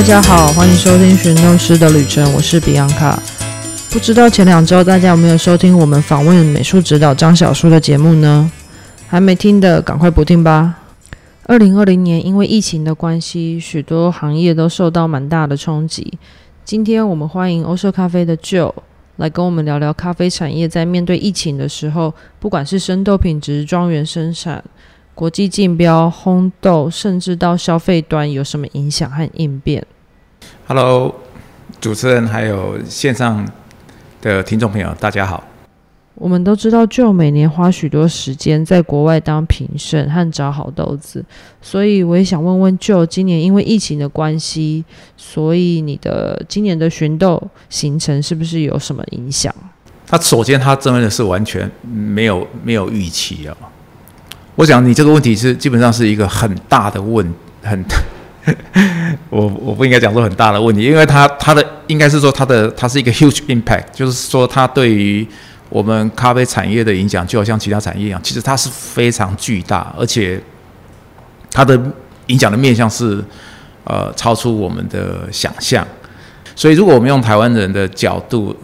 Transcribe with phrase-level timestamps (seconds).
[0.00, 3.22] 大家好，欢迎收听寻弄师的旅程，我是比安卡。
[3.90, 8.50] 不知道前两周大家有没有收听我们访问美术指导张小叔的节目呢？
[9.06, 10.74] 还没听的，赶快补听吧。
[11.42, 16.18] 二零二零年因为疫情的关系，许多行业都受到蛮大的冲击。
[16.64, 18.72] 今天我们欢迎欧舍咖啡的 Joe
[19.16, 24.64] 来跟我们聊聊咖啡产业在面对疫情的时候，不管是生豆品质、庄园生产、
[25.14, 29.86] 国际竞标、烘豆，甚至到消费端有什么影响和应变。
[30.66, 31.14] Hello，
[31.80, 33.46] 主持人还有线上
[34.22, 35.44] 的听众朋友，大家好。
[36.14, 41.24] 我们都知道，Joe 每年花许多时间在国外当评审和找好豆子，
[41.62, 44.84] 所以我也想问问 Joe，今年因为疫情的关系，
[45.16, 49.54] 所以你的今年的寻豆行程是不是有什么影响？
[50.06, 53.56] 他首先他真的是完全没有没有预期啊。
[54.60, 57.26] 我想你这个问题是基本上是一个很大的问，
[57.62, 57.82] 很
[59.30, 65.26] 我我不应该讲说很大的问题，因为它它的应该是说它的它是一个 huge impact，就是说它对于
[65.70, 70.38] 我们咖啡产业的影响，就好像其他产业一样，其实它是非常巨大，而且
[71.50, 71.80] 它的
[72.26, 73.24] 影响的面向是
[73.84, 75.82] 呃超出我们的想象。
[76.54, 78.54] 所以，如果我们用台湾人的角度，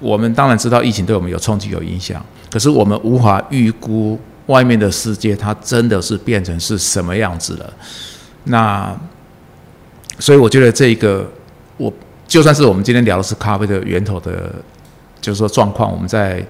[0.00, 7.72] 我们当然知道疫情对我们有冲击、有影响，可是我们无法预估外面的世界它真的是变成是什么样子了。
[8.44, 8.94] 那
[10.18, 11.26] 所以我觉得这个，
[11.76, 11.92] 我
[12.26, 14.52] 就算是我们今天聊的是咖啡的源头的，
[15.20, 16.44] 就是说状况，我们在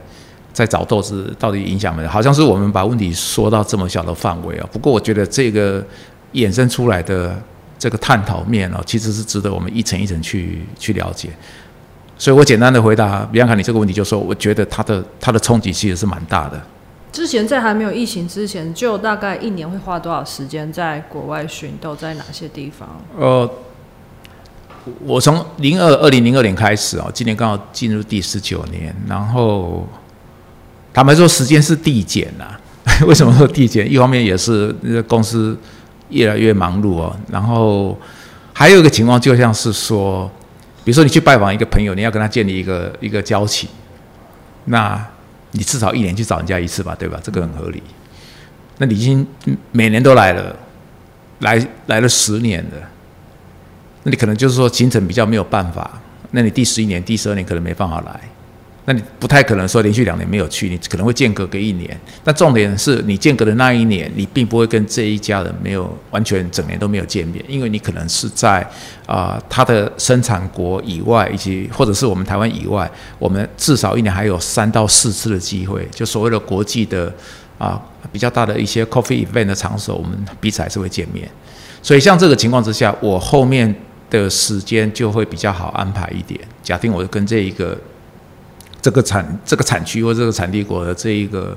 [0.52, 2.08] 在找豆子到底影响没有？
[2.08, 4.68] 好像是我们把问题说到这么小的范围啊。
[4.72, 5.84] 不过我觉得这个
[6.32, 7.40] 衍生出来的
[7.78, 11.30] 这个探讨面哦，其实是值得我们一层一层去去了解。
[12.18, 16.60] 所以我简单的回答比方看你这个问题，就说我觉得它的它的冲击其实是蛮大的。
[17.14, 23.00] 之前在还没有疫情之前，就大概一年会花多少时间在国外寻豆，在哪些地方？
[23.16, 23.48] 呃，
[25.04, 29.86] 我从零二二零零二年开始啊，今年刚好进入第十九年，然后
[30.92, 32.58] 坦白说时间是递减啦。
[33.06, 33.88] 为什么说递减？
[33.88, 34.74] 一方面也是
[35.06, 35.56] 公司
[36.08, 37.96] 越来越忙碌哦，然后
[38.52, 40.28] 还有一个情况就像是说，
[40.82, 43.70] 比如说你去拜访一个朋友，你要跟他建立一个一个交情，
[44.64, 45.00] 那
[45.56, 47.20] 你至少一年去找人家一次吧，对吧？
[47.22, 47.80] 这个很合理。
[48.78, 49.24] 那你已经
[49.70, 50.54] 每年都来了，
[51.38, 52.70] 来来了十年了。
[54.02, 58.20] 那你可能就是说行程比较没有办法，那你第十一年、第十二年可能没办法来，
[58.86, 61.98] 那你不太可能说连续两年没有去，你可能会间隔个一年。
[62.22, 68.60] 但重点是你间隔的那一年，你并不会跟这一家人没有完全整年都没有见面，因为你可能是在
[69.06, 77.10] 啊、呃、它的生产国以外，以及或者是我们台湾以外，我们至少一年还有三到四次的机会，就所谓的国际的
[77.56, 77.80] 啊
[78.12, 81.26] 比较大的一些 coffee event 的场所，我们彼此还是会见面。
[81.82, 83.74] 所以像这个情况之下，我后面
[84.10, 86.38] 的时间就会比较好安排一点。
[86.62, 87.78] 假定我跟这一个
[88.84, 91.56] 这个产这个产区或这个产地国的这一个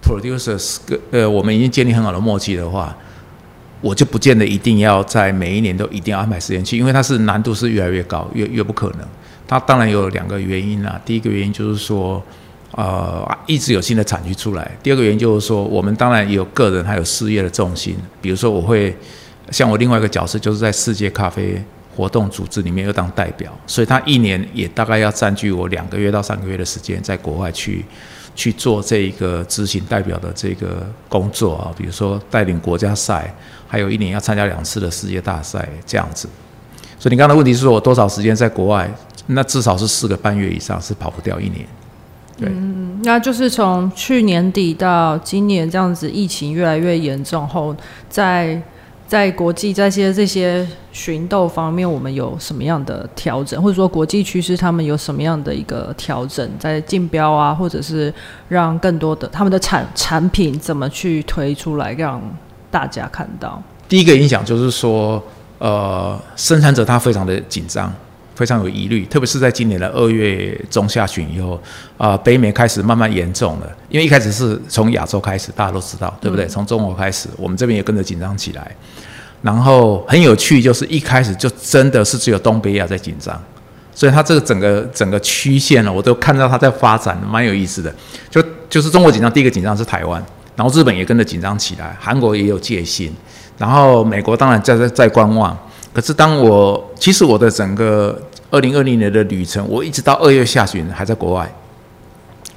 [0.00, 0.76] producers，
[1.10, 2.96] 呃，我们已经建立很好的默契的话，
[3.80, 9.00] 我就不见得一定要在每一年都一定要安排时间去，因为它是难度是越来越高，越越不可能。
[9.48, 12.22] 它当然有两个原因啦，第一个原因就是说，
[12.76, 18.96] 呃，一直有新的产区出来；第二个原因就是说，我们当然也有个人还有事业的重心，比如说我会
[19.50, 21.60] 像我另外一个角色，就是在世界咖啡。
[22.00, 27.84] 活动组织里面又当代表，所以他一年也大概要占据我两个月到三个月的时间，在国外去
[28.34, 33.30] 去做这一个执行代表的这个工作啊，比如说带领国家赛，
[33.68, 36.26] 还有一年要参加两次的世界大赛这样子。
[36.98, 38.90] 所以你刚才的问题是说我多少时间在国外？
[39.26, 41.66] 那至少是四个半月以上，是跑不掉一年。
[42.38, 47.76] 对，嗯，那就是从去年底到今年这样子，疫情越来越严重后，
[48.08, 48.58] 在。
[49.10, 58.14] 在国际这些这些寻豆方面，我们有什么样的调整，或者说国际趋势他们有什么样的一个调整，在竞标啊，或者是
[58.46, 62.22] 让更多的他们的产产品怎么去推出来，让
[62.70, 63.60] 大家看到？
[63.88, 65.20] 第一个影响就是说，
[65.58, 67.92] 呃，生产者他非常的紧张。
[68.40, 71.60] 非常有疑虑，特别是在今年的二月中下旬以后，
[71.98, 73.70] 啊、呃，北美开始慢慢严重了。
[73.90, 76.46] 因为一开始是从亚洲开始，大家都知道，对不对？
[76.46, 78.74] 从中国开始，我们这边也跟着紧张起来。
[79.42, 83.38] 然后很有趣，就是一开始就真的是只有东北亚在紧张，
[83.94, 87.94] 所以它这个整个整个曲线呢，我都看到它在发展，蛮有意思的。
[88.30, 90.24] 就就是中国紧张，第一个紧张是台湾，
[90.56, 93.14] 然后日本也跟着紧张起来，韩国也有戒心，
[93.58, 95.54] 然后美国当然在在在观望。
[95.92, 98.16] 可是当我其实我的整个
[98.50, 101.50] 二零二零年的旅程，我一直到二月下旬还在国外，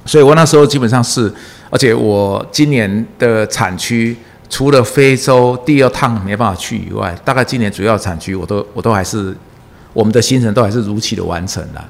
[0.04, 1.32] 所以我那时候基本上是，
[1.70, 4.16] 而且我今年的产区
[4.50, 9.34] 除了非洲第二趟没办法去以外，大概今年主要产区我都我都还是
[9.92, 11.84] 我们的行程都还是如期的完成了。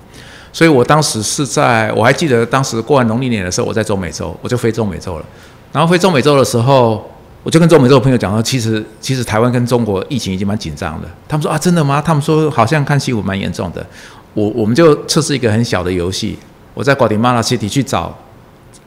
[0.52, 5.24] 所以我当时是在，我还记得当时过完农历年的时候，我在中美洲，我就飞中美洲了。
[5.72, 7.10] 然后飞中美洲的时候，
[7.44, 11.08] 我就跟中美洲的朋友讲说，其实其实台湾跟中国疫情已经蛮紧张的。
[11.28, 12.02] 他们说啊，真的吗？
[12.04, 13.86] 他们说好像看新闻蛮严重的。
[14.32, 16.38] 我我们就测试一个很小的游戏，
[16.72, 18.16] 我在瓜迪马拉 City 去找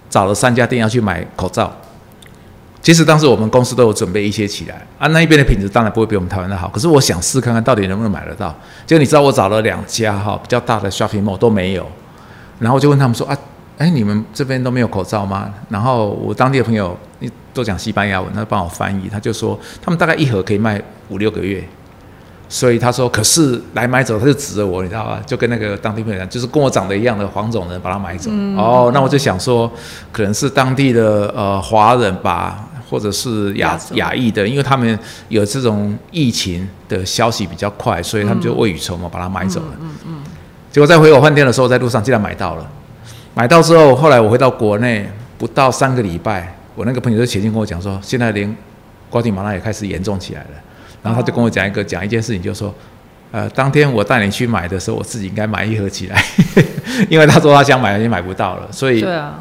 [0.09, 1.71] 找了三家店要去买口罩。
[2.81, 6.68] 其实当时我们公司都有准备一些起来啊，那一边的品质当然不会比我们台湾的好。
[6.69, 8.54] 可是我想试看看到底能不能买得到。
[8.88, 11.86] 结果你知道我找了两家哈比较大的 shopping mall 都没有，
[12.59, 13.38] 然后就问他们说啊，
[13.77, 15.54] 哎你们这边都没有口罩吗？
[15.69, 16.98] 然后我当地的朋友
[17.54, 21.64] 都讲西班牙文，他帮我翻译，他就说他们大概一盒可以卖五六个月。
[22.50, 25.22] 所以他说，可是来买走，他就指着我，你知道吧？
[25.25, 28.31] 就跟那个当地朋友讲，就是跟我长得一样的黄种人把他买走。
[28.56, 29.69] 哦，那我就想说，
[30.12, 32.64] 可能是当地的呃华人吧。
[32.90, 34.98] 或者是亚亚裔的，因为他们
[35.28, 39.68] 有这种疫情的消息比较快，所以他们就未雨绸缪把它买走了。
[39.81, 40.24] 嗯嗯。
[40.72, 42.66] 结果在回我饭店的时候，在路上竟然买到了。
[43.34, 45.06] 买到之后，后来我回到国内
[45.38, 48.56] 不到三个礼拜，我那个朋友就写信跟我讲说，现在连
[49.09, 50.50] 瓜地马拉也开始严重起来了。
[51.01, 52.74] 然后他就跟我讲一个讲一件事情，就是说，
[53.31, 56.24] 呃，当天我带你去买的时候，我自己应该买一盒起来，
[57.09, 59.39] 因为他说他想买也买不到了，所以对啊，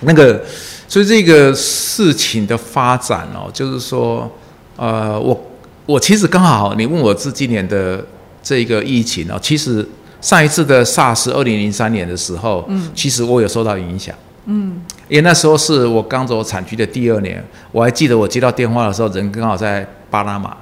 [0.00, 0.42] 那个。
[0.88, 4.28] 所以这个事情的发展哦，就是说，
[4.74, 5.40] 呃，我
[5.86, 8.04] 我其实刚好你问我是今年的
[8.42, 9.88] 这个疫情哦，其实
[10.20, 14.12] 上一次的 SARS 二零零三年的时候，嗯，其实我有受到影响，
[14.46, 20.56] 嗯，因为那时候是我刚走产区的第二年，我还记得我接到电话的时候，人刚好在巴拿马，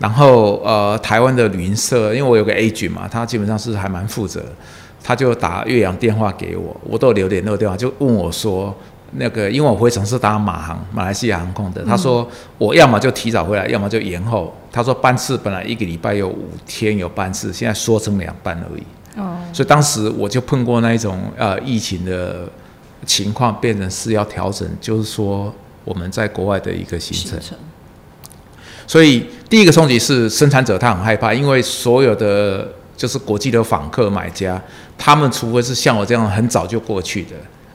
[0.00, 4.42] 然后呃，台湾的旅行社，因为我有个 agent 嘛，他基本上是还蛮负责，
[5.04, 8.74] 他就打岳阳电话给我，我都留联络电话，就问我说。
[9.18, 11.82] 那个，因为我回程是搭马航，马来西亚航空的。
[11.84, 12.28] 他说
[12.58, 14.52] 我要么就提早回来，要么就延后。
[14.72, 18.82] 他说班次本来一个礼拜有五天有班次，现在缩成两班而已。
[19.16, 19.38] 哦。
[19.52, 22.48] 所以当时我就碰过那一种呃疫情的
[23.04, 25.52] 情况，变成是要调整，就是说
[25.84, 27.38] 我们在国外的一个行程。
[28.86, 34.62] 所以第一个冲击是生产者他很害怕，因为所有的就是国际的访客买家，
[34.96, 37.30] 他们除非是像我这样很早就过去的。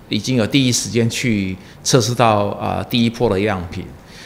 [0.09, 3.85] 已经有第一时间去测试到啊第一波的样品，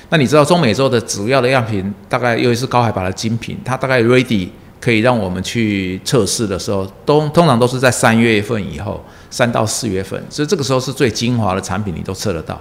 [0.10, 4.50] 那你知道中美洲的主要的样品，大概尤其是高海拔的精品，它大概 ready
[4.80, 12.60] 可以让我们去测试的时候，都通常都是在三月份以后，三到四月份，所以这个时候是最精华的产品，你都测得到。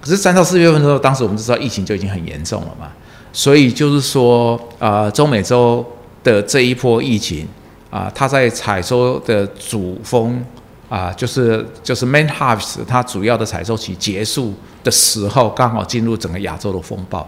[0.00, 2.88] 可是三到四月份的时候，当时我们知道疫情就已经很严重了嘛，
[3.32, 5.84] 所以就是说啊，中美洲
[6.22, 7.46] 的这一波疫情
[7.90, 10.44] 啊，它在采收的主峰。
[10.88, 14.52] 啊，就是就是 main harvest，它主要的采收期结束
[14.84, 17.26] 的时候，刚好进入整个亚洲的风暴，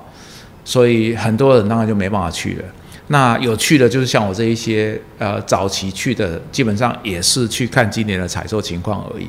[0.67, 2.65] 所以很多人当然就没办法去了。
[3.09, 9.27] 那有趣的，就是像我这一些呃早期去的，基本上也是去看今年的采收情况而已。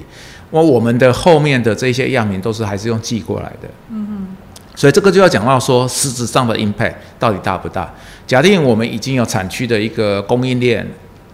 [0.49, 3.67] 我我们的后面的这些样品都是还是用寄过来的。
[3.89, 4.27] 嗯嗯。
[4.75, 7.93] 所以这个就要讲到说，实质上的 impact 到底大不大？
[8.25, 10.87] 假定我们已经有产区的一个供应链。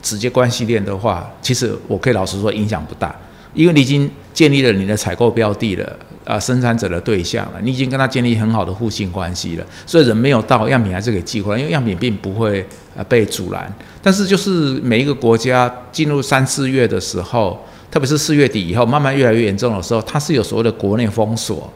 [0.03, 3.15] 直接关系链的话，其实我可以老实说影响不大，
[3.53, 5.95] 因为你已经建立了你的采购标的了，
[6.31, 13.69] 啊，生产者的对象了，你已经跟他建立很好的互信关系了，所以人没有到，样品还是可以寄回来，因为样品并不会呃被阻拦。
[14.01, 17.61] 但是就是每一个国家进入三四月的时候，
[17.91, 21.69] 特别是四月底以后，慢慢越来越严重的时候，它是有所谓的国内封锁，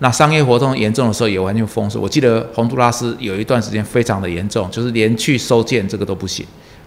[0.00, 2.02] 那商业活动严重的时候也完全封锁。
[2.02, 6.44] 我记得洪都拉斯有一段时间非常的严重，就是连去收件这个都不行。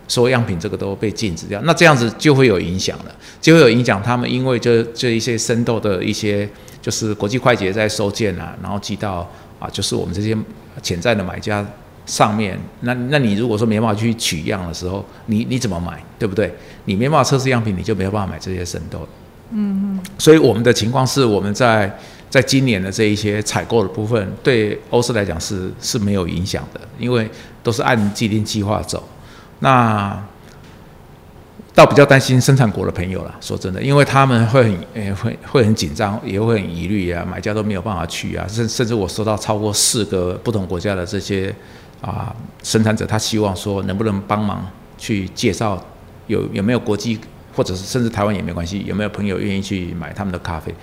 [0.10, 4.01] 收样品这个都被禁止掉，那这样子就会有影响了，就会有影响。
[4.01, 6.50] 他们因为这这一些生豆的一些，
[6.81, 10.38] 就是国际快捷在收件啊，然后寄到啊，就是我们这些
[10.81, 11.65] 潜在的买家
[12.05, 12.57] 上面。
[12.81, 16.53] 那那你如果说没办法去取样的时候，你你怎么买，对不对？
[16.86, 19.07] 你没办法测试样品，你就没有办法买这些生豆。
[19.51, 20.03] 嗯嗯。
[20.17, 21.93] 所以我们的情况是，我们在
[22.29, 27.29] 在今年的这一些采购的部分，对欧式来讲是是没有影响的，因为
[27.62, 29.07] 都是按既定计划走。
[29.59, 30.17] 那
[31.79, 41.55] 倒比较担心生产国的朋友了，说真的，因为他们会很诶会会很紧张，也会很疑虑啊，买家都没有办法去啊，甚甚至我收到超过四个不同国家的这些
[42.01, 44.67] 啊生产者，他希望说能不能帮忙
[44.98, 45.81] 去介绍
[46.27, 47.17] 有有没有国际
[47.55, 50.75] 或者是甚至台湾也没关系，有没有朋友愿意去买他们的咖啡。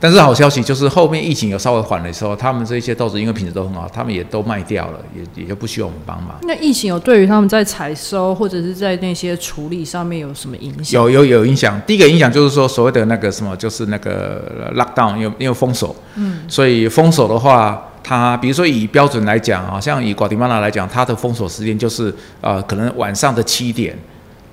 [0.00, 6.36] 但是好消息就是后面疫情有稍微缓的时候，他们这些豆子因为品质都很好，他们也都卖掉了，也也就不需要我们帮忙。
[6.42, 11.00] 那疫情有对于他们在采收或者是在那些处理上面有什么影响？
[11.02, 11.80] 有有有影响。
[11.86, 17.84] 第一个影响就是说所谓的那个什么，就是那个 lockdown，因为因为封锁，嗯，所以封锁的话。
[18.00, 23.94] 它比如说以标准来讲啊，像以瓜迪马拉来讲，它的封锁时间就是呃，可能晚上的七点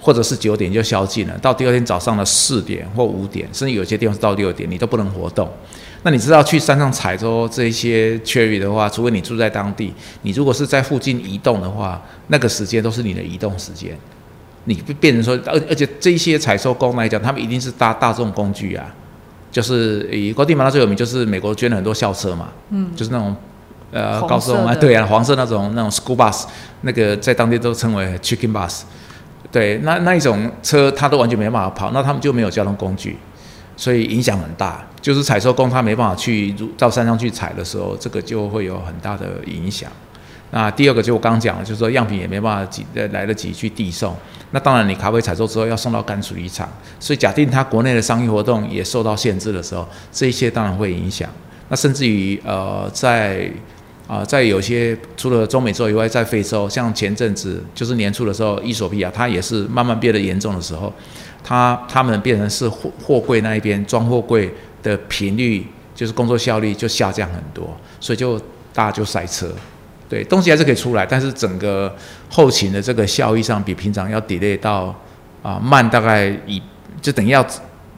[0.05, 5.50] 或者是九点就宵禁了，到第二天早上的四点或五点，甚至有些地方是到六点，你都不能活动。
[6.03, 13.97] 那你知道去山上采收这些 cherry 的话，除非你住在当地，你如果是在附近移动的话，那个时间都是你的移动时间。
[14.65, 18.85] 你变成说，而而且这些采收工来讲，他们一定是搭大众工具啊，
[19.51, 23.35] 就是以高地马拉最有名，就是美国捐了很多校车嘛，嗯，就是那种
[23.91, 26.45] 呃高速啊，对啊，黄色那种那种 school bus，
[26.81, 28.81] 那个在当地都称为 chicken bus，
[29.55, 33.15] 对，那那一种车它都完全没办法跑，那他们就没有交通工具。
[33.77, 39.89] 所以影响很大，就是采收工他没办法去到山上去采的时候，这个就会有很大的影响。
[40.51, 44.13] 那第二个就我刚讲了，就是说样品也没办法及来得及去递送。
[44.51, 46.69] 那当然，你咖啡采收之后要送到干处理厂，
[47.00, 51.29] 所以假定它国内的商业活动也受到限制的时候，这一些当然会影响。
[51.69, 53.50] 那甚至于呃，在
[54.07, 60.93] 啊，在有些除了中美洲以外，在非洲，像前阵子就是年初的时候，伊索比亚它也是慢慢变得严重的时候。
[61.47, 68.39] 它他们变成是货货柜那一边装货柜的频率，就是工作效率就下降很多，所以就
[68.74, 69.51] 大家就塞车，
[70.09, 71.95] 对，东西还是可以出来，但是整个
[72.31, 74.95] 后勤的这个效益上比平常要 delay 到
[75.43, 76.59] 啊慢大概一
[77.00, 77.45] 就等于要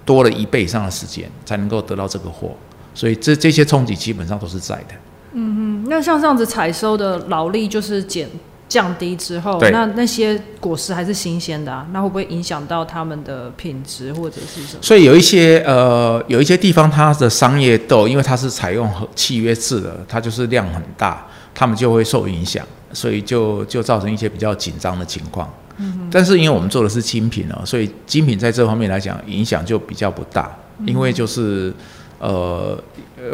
[0.03, 2.53] 多了一倍以上的时间才能够得到这个货，
[2.93, 4.95] 所以这这些冲击基本上都是在的。
[5.37, 8.27] 嗯嗯，那像这样子采收的劳力就是减。
[8.69, 14.79] 降低之后，那那些果实还是新鲜的啊，那会不会影响到他们的品质或者是什么？
[14.81, 21.25] 所以有一些呃，有一些地方它的商业豆，因为它是采用契约制的，它就是量很大，
[21.55, 25.49] 他们就会受影响，所以就就造成一些比较紧张的情况。
[25.77, 30.53] 嗯，但是因为我们做的是精品哦，所以精品在这方面来讲影响就比较不大，
[30.85, 31.73] 因为就是
[32.19, 32.77] 呃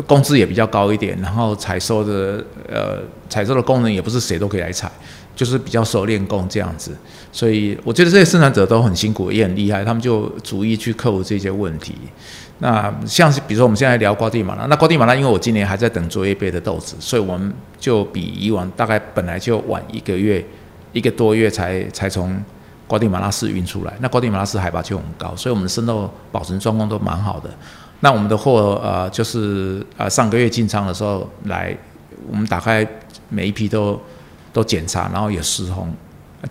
[0.05, 2.99] 工资也比较高一点，然后采收的呃
[3.29, 4.91] 采收的工人也不是谁都可以来采。
[5.35, 6.95] 就是比较熟练工这样子，
[7.31, 11.95] 所以我觉得这些生产者都很辛苦，也很厉害，他们就逐一去克服这些问题。
[12.59, 20.45] 那像是比如说我们现在聊瓜地马拉，那瓜地马拉因为我今年还在等卓越杯的豆子，所以我们就比以往大概本来就晚一个月、
[20.91, 22.39] 一个多月才才从
[22.85, 23.93] 瓜地马拉市运出来。
[24.01, 27.49] 那瓜地马拉市海拔就很高，所以我们的生豆保存状况都蛮好的。
[28.03, 31.73] 那我们的货呃就是呃上个月进仓的时候来，
[32.29, 32.85] 我们打开
[33.29, 33.97] 每一批都。
[34.53, 35.91] 都检查，然后也失红，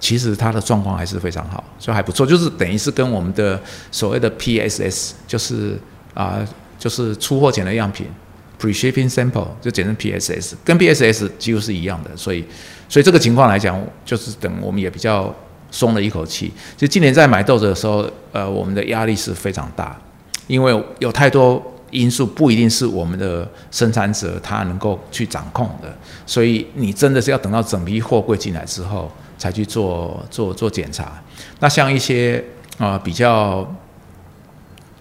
[0.01, 2.27] 其实它的状况还是非常好，所以还不错。
[2.27, 5.79] 就是等于是跟我们的所谓的 PSS，就是
[6.13, 6.45] 啊，
[6.77, 8.09] 就是出货前的样品
[8.61, 12.11] ，pre-shipping sample 就简称 PSS，跟 PSS 几乎是一样的。
[12.17, 12.45] 所以，
[12.89, 15.33] 所以这个情况来讲，就是等我们也比较
[15.71, 16.53] 松了一口气。
[16.77, 19.97] 就今年在买豆子的时候，呃，我们的压力是非常大，
[20.47, 21.63] 因为有太多。
[21.93, 25.95] 因素不一定是我们的生产者他能够去掌控的，
[26.25, 31.23] 所以你真的是要等到整批货柜进来之后才去做做做检查。
[31.61, 32.43] 那像一些
[32.79, 33.71] 啊比较。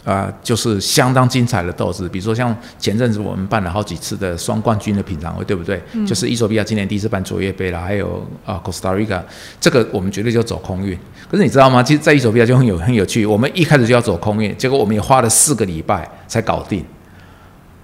[0.03, 5.79] 啊，就是相当精彩的斗志，比如说像前阵子我们办了好几次的双冠军的品尝会，对不对？
[5.93, 6.03] 嗯。
[6.08, 9.22] 就是伊索比亚今年第一次办卓越杯了，还有啊，Costa Rica，
[9.60, 10.98] 这个我们绝对就走空运。
[11.29, 11.84] 可是你知道吗？
[11.84, 16.84] 其实，在伊索比亚就很有很有趣，我们一开始就要走空运，结果我们也花了四个礼拜才搞定。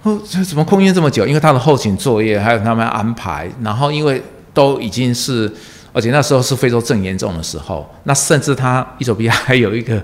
[0.02, 1.24] 哦，这怎么空运这么久？
[1.24, 4.20] 因为他的后勤作业还有他们安排，然后因为
[4.52, 5.48] 都已经是，
[5.92, 10.02] 而且那时候是非洲正严重的时候，那甚至他伊索比亚还有一个。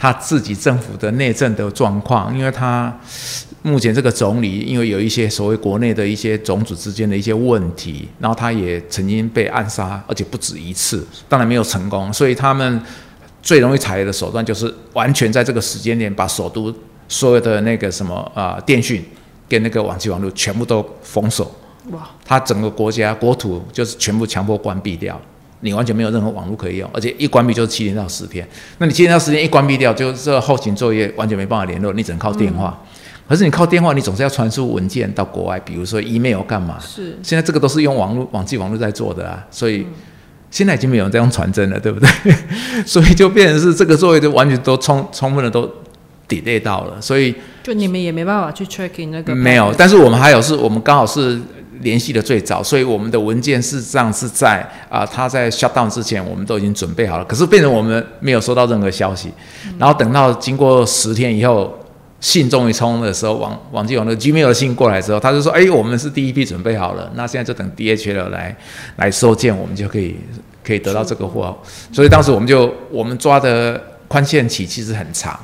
[0.00, 2.90] 他自己政府的内政的状况，因为他
[3.60, 12.10] 目前这个总理，因为有一些所谓国内的一些种子之间的一些问题，然后他也曾经被暗杀，而且不止一次，当然没有成功。
[12.10, 12.80] 所以他们
[13.42, 16.74] 最容易采的手段就是完全在这个时间点把首都
[17.06, 19.04] 所有的那个什么啊电讯
[19.46, 21.54] 跟那个网际网络全部都封锁。
[21.90, 22.08] 哇！
[22.24, 25.20] 他整个国家国土就是全部强迫关闭掉。
[25.62, 28.48] 你完全没有任何网络可以用，而且一关闭就是七天到十天。
[28.78, 32.82] 那你七天到十天一关闭掉，就这后勤作业完全没办法联络，你只能靠电话。
[33.28, 36.78] 可是你靠电话，你总是要传输文件到国外，比如说 email 干嘛？
[36.80, 37.18] 是。
[37.22, 39.86] 现在这个都是用网络、网际网络在做的啊，所以
[40.50, 42.08] 现在已经没有人在用传真了，对不对？
[42.86, 45.70] 所以就变成是这个作业就完全都充充分的都
[46.28, 49.34] delay 到了，所以就你们也没办法去 checking 那个。
[49.34, 51.38] 没有，但是我们还有是我们刚好是。
[51.80, 57.24] 联系的最早，所以我们的文件事实上是在啊，他在 shut down 之前，我们都已经准备好了。
[57.24, 59.30] 可是变成我们没有收到任何消息，
[59.78, 61.74] 然后等到经过十天以后，
[62.20, 68.54] 信终于冲的时候，王王继勇的 Gmail 的信过来之后，他就说：“哎，我们是第一批准备好了，那现在就等 DHL 来
[68.96, 70.16] 来收件，我们就可以
[70.62, 71.56] 可以得到这个货。”
[71.92, 75.38] 所以当时我们就我们抓的宽限期其实很长，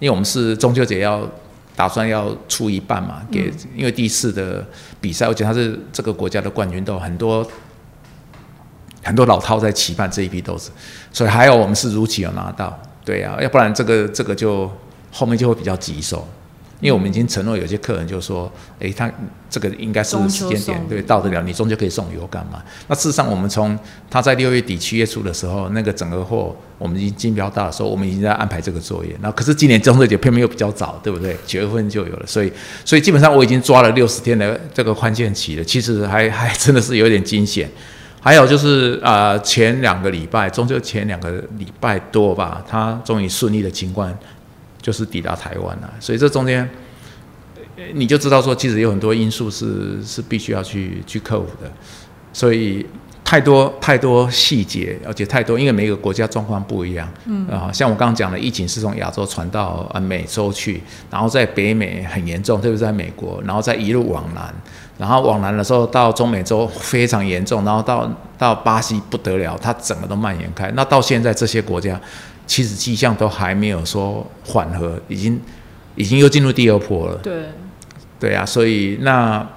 [0.00, 1.26] 因为我们是中秋节要。
[1.78, 4.66] 打算要出一半嘛，给因为第一次的
[5.00, 7.48] 比赛，而且他是这个国家的冠军豆，很多
[9.04, 10.72] 很多老饕在期盼这一批豆子，
[11.12, 14.68] 所以还有我们是如期有拿到，对呀，要不然这个这个就
[15.12, 16.26] 后面就会比较棘手。
[16.80, 19.10] 因为我们已经承诺有些客人就说，诶，他
[19.50, 22.62] 这个应该是时间点，对，到得了，你终究可以送油干嘛？
[22.86, 23.76] 那事实上，我们从
[24.08, 29.10] 他在六月底七月初的时候，那个整个货我们已经竞标到的时候，我们已经在安排这个作业。
[29.20, 31.36] 那可是今年中秋节偏偏又比较早，对不对？
[31.44, 32.52] 九月份就有了，所以
[32.84, 35.64] 所以基本上我已经抓了六十天的这个宽限期了。
[35.64, 37.68] 其实还还真的是有点惊险。
[38.20, 44.12] 还有就是啊，前两个礼拜，中秋前两个礼拜多吧，他终于顺利的情况。
[44.88, 46.66] 就是抵达台湾了，所以这中间，
[47.92, 51.70] 你就知道说，其实有很多因素是是必须要去去克服的，
[52.32, 52.86] 所以
[53.22, 57.46] 太多太多细节，而且太多，因为每个国家状况不一样，嗯。
[57.48, 64.54] 啊，像我刚刚讲的，疫情是从亚洲传到啊美洲去，然后在北美很严重，特别是在美国，然后再一路往南，
[64.96, 72.00] 然后往南的时候到中美洲非常严重，然后到到巴西不得了，它整个都蔓延开，那到现在这些国家。
[72.48, 75.40] 其实迹象都还没有说缓和，已经
[75.94, 77.14] 已经又进入第二波了。
[77.22, 77.44] 对，
[78.18, 79.48] 对啊，所以那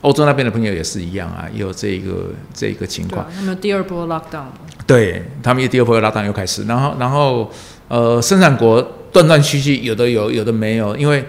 [0.00, 3.26] 欧洲那边的朋友也是一样啊，也有这个这个情况。
[3.36, 4.46] 他们第二波 lockdown。
[4.86, 7.50] 对他们又第二波 lockdown 又开始，然后然后
[7.88, 8.80] 呃，生产国
[9.12, 11.22] 断断续续，有的有，有的没有，因为。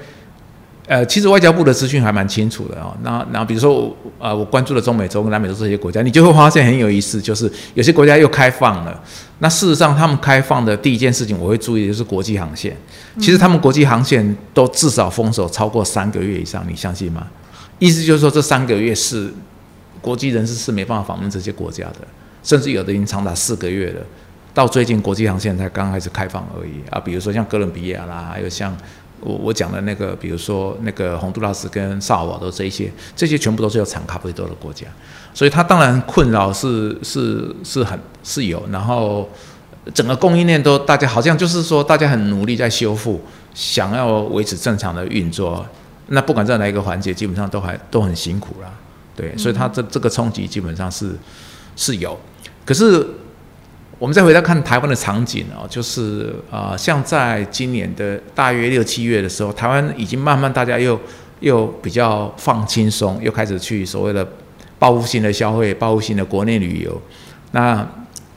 [0.85, 2.93] 呃，其实外交部的资讯还蛮清楚的哦。
[3.03, 9.01] 那那比如说，呃，我关注了中美洲南美洲这些国家，你就会发现很有意思，就是有些国家又开放了。
[9.39, 12.75] 那事实上，他们开放的第一件事情，我会注意就是国际航线。
[13.17, 17.27] 其实他们国际航线都至少封锁超过三个月以上，你相信吗？
[17.79, 19.31] 意思就是说，这三个月是
[20.01, 21.99] 国际人士是没办法访问这些国家的，
[22.43, 24.01] 甚至有的已经长达四个月了。
[24.53, 26.99] 到最近国际航线才刚开始开放而已啊。
[26.99, 28.75] 比如说像哥伦比亚啦，还有像。
[29.23, 34.85] 我我讲的那个，比如说那个洪都拉斯跟萨尔瓦多这一些，这些全部都是有产咖啡豆的国家，
[35.33, 39.29] 所以它当然困扰是是是很是有，然后
[39.93, 43.21] 整个供应链都大家好像就是说大家很努力在修复，
[43.53, 45.65] 想要维持正常的运作，
[46.07, 48.69] 那不管在哪一个环节，基本上都还都很辛苦啦，
[49.15, 51.15] 对，所以它这这个冲击基本上是
[51.75, 52.19] 是有，
[52.65, 53.07] 可是。
[54.03, 60.99] 我们再回来看台湾的场景哦，就是啊，像在今年的大约六七月的时候，台湾已经慢慢大家又
[61.39, 64.27] 又比较放轻松，又开始去所谓的
[64.77, 67.01] 报复性的消费、报复性的国内旅游。
[67.51, 67.87] 那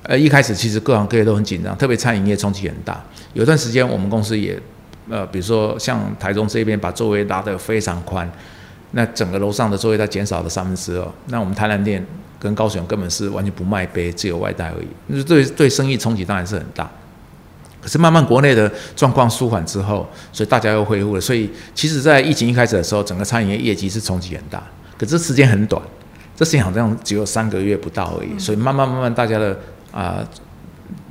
[0.05, 3.05] 呃一开始其实各行各业都很紧张，特别餐饮业冲击很大。
[3.33, 4.57] 有段时间我们公司也
[5.11, 8.31] 呃，比如说像台中这边把座位拉得非常宽，
[8.93, 11.05] 那整个楼上的座位它减少了三分之二。
[11.27, 12.07] 那我们台南店。
[12.39, 14.87] 跟高雄根本是完全不卖杯，只有外带而已。
[15.07, 16.91] 那对对生意冲击当然是很大。
[17.81, 21.21] 可是慢慢国内的状况舒缓之后，所以大家又恢复了。
[21.21, 24.61] 所以其实，在疫情一开始的时候，整个餐饮业业绩是冲击很大。
[24.99, 25.81] 可是时间很短，
[26.35, 28.37] 这事情好像只有三个月不到而已。
[28.41, 29.57] 所以慢慢慢慢，大家的
[29.93, 30.19] 啊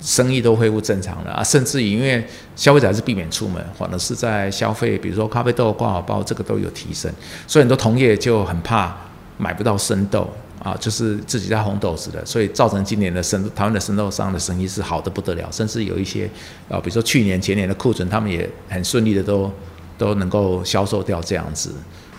[0.02, 1.42] 生意都恢复正常了啊。
[1.42, 2.22] 甚至于因为
[2.58, 7.10] 消费者还是避免出门，反而是在消费，比如说咖啡豆、挂好包，这个都有提升。
[7.48, 8.94] 所以很多同业就很怕
[9.38, 10.30] 买不到生豆。
[10.66, 16.28] 啊，就是自己在红豆子的，所以造成今年的生台湾的生豆商的生意是好的不得了，甚至有一些
[16.68, 19.52] 啊，比如说去年前年的库存，他们也很顺利的都
[19.96, 21.70] 都能够销售掉这样子，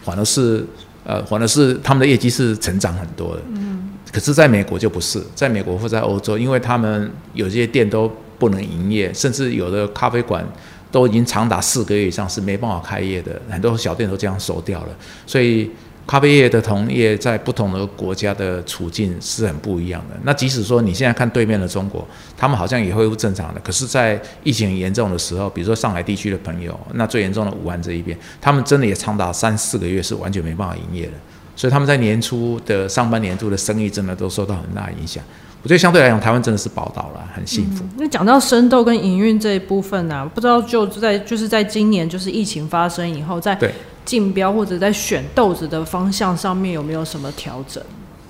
[0.04, 0.64] 反而是
[1.02, 3.42] 呃，反而是他们的业绩是成长很多的。
[3.48, 3.90] 嗯。
[4.12, 10.46] 可是在美国就不是，在美国或在欧洲，因为他们有些店都不能营业，甚至有的咖啡馆
[10.92, 15.68] 都已经长达四个月以上是没办法开业的，很多小店都这样收掉了，所以。
[16.06, 20.16] 咖啡业的同业在不同的国家的处境是很不一样的。
[20.22, 23.60] 那即使说你现在看对面的中国，他们好像也恢复正常的。
[23.64, 31.12] 可是，在疫情很严重的时候，比如说上海地区的朋友，那最严重的武汉这一边，他们真的也长达三四个月是完全没办法营业的。
[31.56, 35.24] 所以他们在年初的上半年度的生意真的都受到很大影响。
[35.62, 37.82] 我觉得相对来讲，台湾真的是宝岛了，很幸福。
[37.96, 43.58] 那讲到生豆跟营运这一部分呢，不知道就在就是在今年就是疫情发生以后，在
[44.06, 47.82] 竞标或者在选豆子的方向上面有没有什么调整？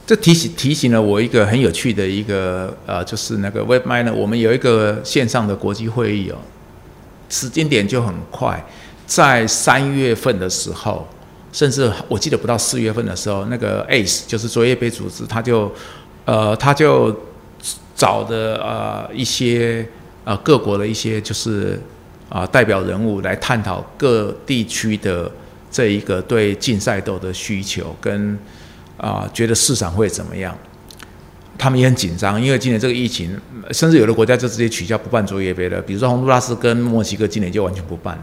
[0.06, 6.36] 这提醒提醒了我一个很有趣的一个呃，就是那个 Webminer，我们有一个线上的国际会议哦，
[7.28, 8.64] 时间点就很快，
[9.04, 11.06] 在三月份的时候，
[11.52, 15.70] 甚至我记得不到四月份的时候，那个 ACE 就是卓越杯组织，他就
[16.24, 17.14] 呃他就
[17.94, 19.86] 找的呃一些
[20.24, 21.78] 呃各国的一些就是
[22.28, 25.30] 啊代表人物来探讨各地区的。
[25.76, 28.38] 这一个对竞赛豆的需求跟
[28.96, 30.56] 啊，觉得市场会怎么样？
[31.58, 33.38] 他们也很紧张，因为今年这个疫情，
[33.72, 35.78] 甚至有的国家就直接取消不办卓越杯了。
[35.82, 38.22] 比如说洪都拉斯跟墨西哥今年就完全不办了，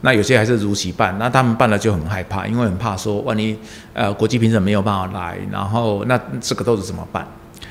[0.00, 1.16] 那有些还是如期办。
[1.20, 3.56] 那他们办了就很害怕，因为很怕说万一
[3.92, 7.24] 呃国际评审没有办法来，然后那这个豆子怎么办？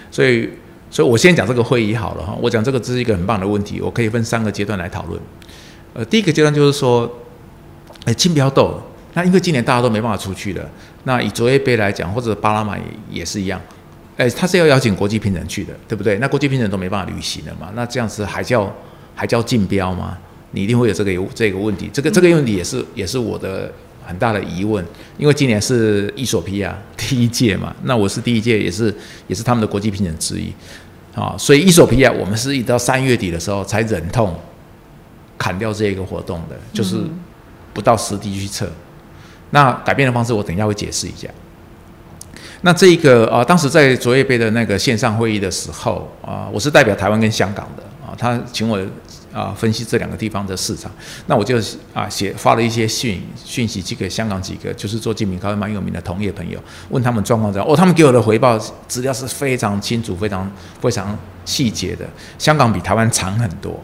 [0.09, 0.49] 所以，
[0.89, 2.33] 所以我先讲这个会议好了哈。
[2.41, 5.19] 我讲这个这是一个很棒的问题，我可以分三个阶段来讨论。
[5.93, 7.11] 呃，第一个阶段就是说，
[8.05, 8.81] 哎，金标豆，
[9.17, 10.69] 那因为今年大家都没办法出去了，
[11.05, 13.59] 那以卓越杯来讲，或者巴拿马也也是一样。
[14.15, 16.19] 哎，他是要邀请国际评审去的，对不对？
[16.19, 17.71] 那国际评审都没办法履行了嘛？
[17.73, 18.71] 那这样子还叫
[19.15, 20.15] 还叫竞标吗？
[20.51, 21.89] 你一定会有这个这个问题。
[21.91, 23.73] 这个这个问题也是也是我的
[24.05, 24.85] 很大的疑问，
[25.17, 28.93] 因为今年是伊索比亚 第一届嘛，那我是第一届，也是
[29.25, 30.53] 也是他们的国际评审之一
[31.15, 31.35] 啊。
[31.39, 34.39] 所以伊索比亚我们是一直到三月底的时候才忍痛
[35.39, 37.01] 砍掉这个活动的，就是
[37.73, 38.69] 不到实地去测。
[39.51, 41.27] 那改变的方式，我等一下会解释一下。
[42.61, 48.79] 那这一个啊，当时在卓越杯的那个线上会议的时候啊，我是代表台湾跟香港的啊，他请我
[49.31, 50.91] 啊分析这两个地方的市场，
[51.27, 51.59] 那我就
[51.93, 57.71] 啊写发了一些讯讯息寄给香港几个就是做精品咖啡蛮有名的同业朋友，问他们状况怎样。
[57.71, 58.57] 哦，他们给我的回报
[58.87, 62.05] 资料是非常清楚、非常非常细节的，
[62.39, 63.79] 香港比台湾长很多。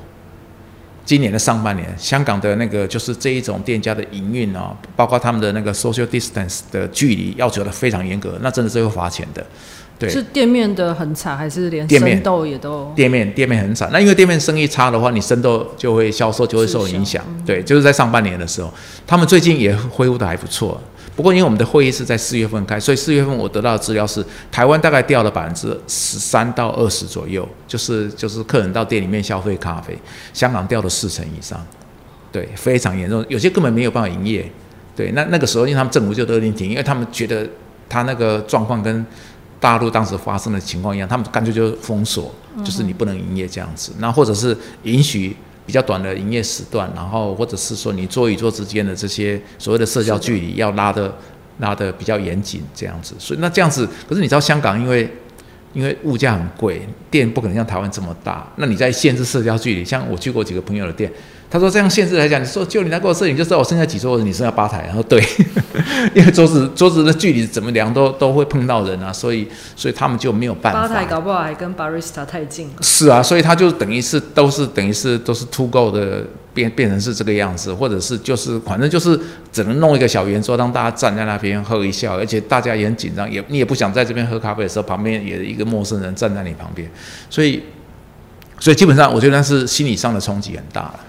[1.05, 9.45] 今年的上半年，香港的那个就是这一种店家的营运啊，包括他们的那个 social distance 的距离要求的非常严格，那真的是会罚钱的。
[9.99, 12.91] 对，是店面的很惨，还是连生豆也都？
[12.95, 17.23] 店面店面很惨，那因为店面生意差的话，你生豆就会销售就会受影响。
[17.45, 18.73] 对，就是在上半年的时候，
[19.05, 20.81] 他们最近也恢复的还不错。
[21.15, 29.95] 不过，因为我们的会议是在四月份开，所以四月份我得到的资料是，台湾大概掉了百分之十三到二十左右，就是就是客人到店里面消费咖啡，
[30.33, 31.63] 香港掉了四成以上，
[32.31, 34.51] 对，非常严重，有些根本没有办法营业，
[34.95, 37.47] 对，那那个时候因为他们政府就勒令停，因为他们觉得
[37.87, 39.05] 他那个状况跟
[39.59, 45.37] 大陆当时发生的情况一样，他们干脆就封锁，就是你不能营业这样子，那或者是允许。
[45.65, 51.13] 比较短的营业时段，然后或者是说你桌与桌之间的这些所谓的社交距离要拉的
[51.59, 53.15] 拉的比较严谨，这样子。
[53.19, 55.09] 所以那这样子，可是你知道香港因为
[55.73, 61.11] 因为物价很贵，店不可能像台湾这么大，那你在限制社交距离，像我去过几个朋友的店。
[61.53, 64.85] 他说：“这样限制来讲，你说就你来给我摄影，就知道我剩下几桌，你剩下八台。
[64.87, 65.23] 然后对，
[66.15, 70.81] 因为桌子桌子的距离怎么量都都会碰到人啊，所以所以他们就没有办法。
[70.81, 72.73] 八台搞不好还跟 barista 太近了。
[72.81, 79.19] 是啊，所以他就等于是都是等于是都是 to go 的变变成是这个样子，或者是就是反正就是
[79.51, 86.89] 只能弄一个小圆桌，让大家站在那边喝一笑，而且大家也很紧张，也你也不想在这边喝咖啡的时候，旁边也一个陌生人站在你旁边，
[87.29, 87.61] 所以
[88.59, 90.99] 所以基本上我觉得那是心理上的冲击很大了。”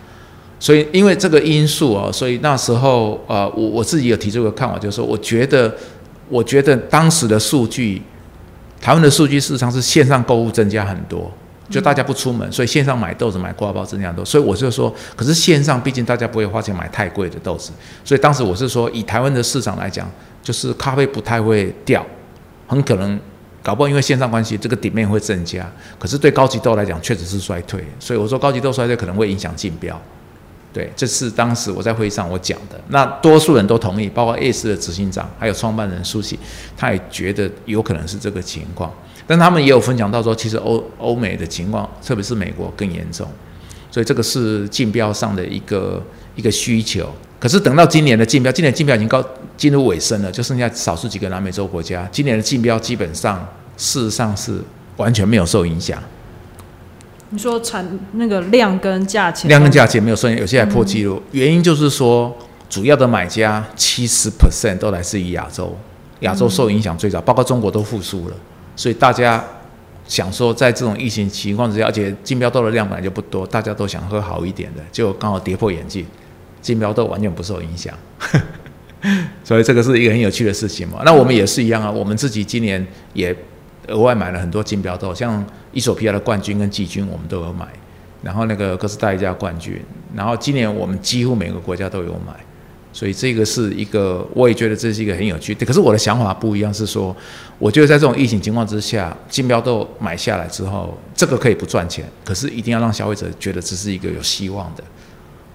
[0.60, 5.74] 所以，因为这个因素啊，所以那时候，呃，我我自己有提出一个看法，就是说，我觉得，
[6.28, 8.00] 我觉得当时的数据，
[8.80, 11.30] 台湾的数据事实上是线上购物增加很多，
[11.68, 14.24] 就大家不出门，所以线上买豆子、买挂包增加多。
[14.24, 17.72] 所以我就说，可是线上毕竟大家不会花钱买太贵的豆子，
[18.04, 20.10] 所以当时我是说，以台湾的市场来讲，
[20.42, 22.04] 就是咖啡不太会掉，
[22.66, 23.20] 很可能
[23.62, 25.70] 搞不好因为线上关系，这个底面会增加。
[25.98, 27.84] 可是对高级豆来讲，确实是衰退。
[27.98, 30.00] 所以我说，高级豆衰退可能会影响竞标。
[30.74, 36.36] 对，这是当时我在会议上我讲的，那多数人都同意，包括 A 市的执行长还有创办人苏喜，
[36.76, 38.92] 他也觉得有可能是这个情况，
[39.24, 43.28] 但他们也有分享到说，其实欧欧美的情况，特别是美国更严重，
[43.88, 46.02] 所以这个是竞标上的一个
[46.34, 47.08] 一个需求。
[47.38, 49.24] 可是等到今年的竞标，今年竞标已经高
[49.56, 54.60] 进入尾声了，就剩下少数几个南美洲国家，今年的竞标基本上事实上是
[54.96, 56.02] 完全没有受影响。
[57.34, 61.20] 你说产那个量跟价钱，量跟价钱没有算，有些还破纪录。
[61.32, 62.32] 原因就是说，
[62.70, 65.76] 主要的买家七十 percent 都来自于亚洲，
[66.20, 68.36] 亚洲受影响最早，包括中国都复苏了。
[68.76, 69.44] 所以大家
[70.06, 76.06] 想说，在这种疫情情况之下，而且金标豆的量本来就不多，大家都想喝好一点的，就刚好跌破眼镜，
[76.62, 77.92] 金标豆完全不受影响。
[79.42, 81.02] 所以这个是一个很有趣的事情嘛。
[81.04, 83.36] 那我们也是一样啊，我们自己今年也。
[83.88, 87.66] 额外买了很多金标豆，像伊索比亚的冠军跟季军，我们都有买。
[88.22, 89.78] 然后那个哥斯达黎加冠军，
[90.14, 92.32] 然后今年我们几乎每个国家都有买。
[92.90, 95.52] 所以这个是一个，我也觉得这是一个很有趣。
[95.56, 97.14] 可是我的想法不一样，是说，
[97.58, 104.84] 我觉得在这种疫情情况之下，金标豆买下来之后，这个可以不赚钱，可是一定要让消费者觉得这是一个有希望的。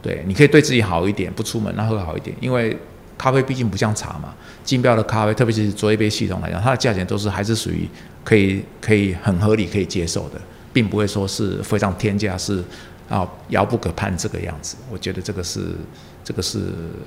[0.02, 2.78] 对，你可以对自己好一点，不出门那会好一点，因为。
[3.20, 7.88] 咖啡毕竟不像茶嘛，金标的咖啡，特别是卓一杯系统来讲，它的价钱都是还是属于
[8.24, 10.40] 可以可以很合理可以接受的，
[10.72, 12.64] 并不会说是非常天价，是
[13.10, 14.78] 啊遥不可攀这个样子。
[14.90, 15.76] 我觉得这个是
[16.24, 16.60] 这个是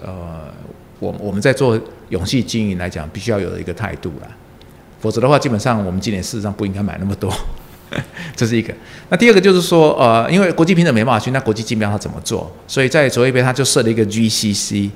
[0.04, 0.52] 呃，
[1.00, 4.28] 我我们在做勇气经营来讲，必须要有的一个态度啦。
[5.00, 7.32] 否则的话，基本上我们今年事实上不应该买那么多。
[8.36, 8.72] 这是一个。
[9.10, 12.50] 那第二个就是说，呃，因为国际评审没办法去，那国际竞标它怎么做？
[12.66, 14.88] 所以在卓越杯，它就设了一个 GCC，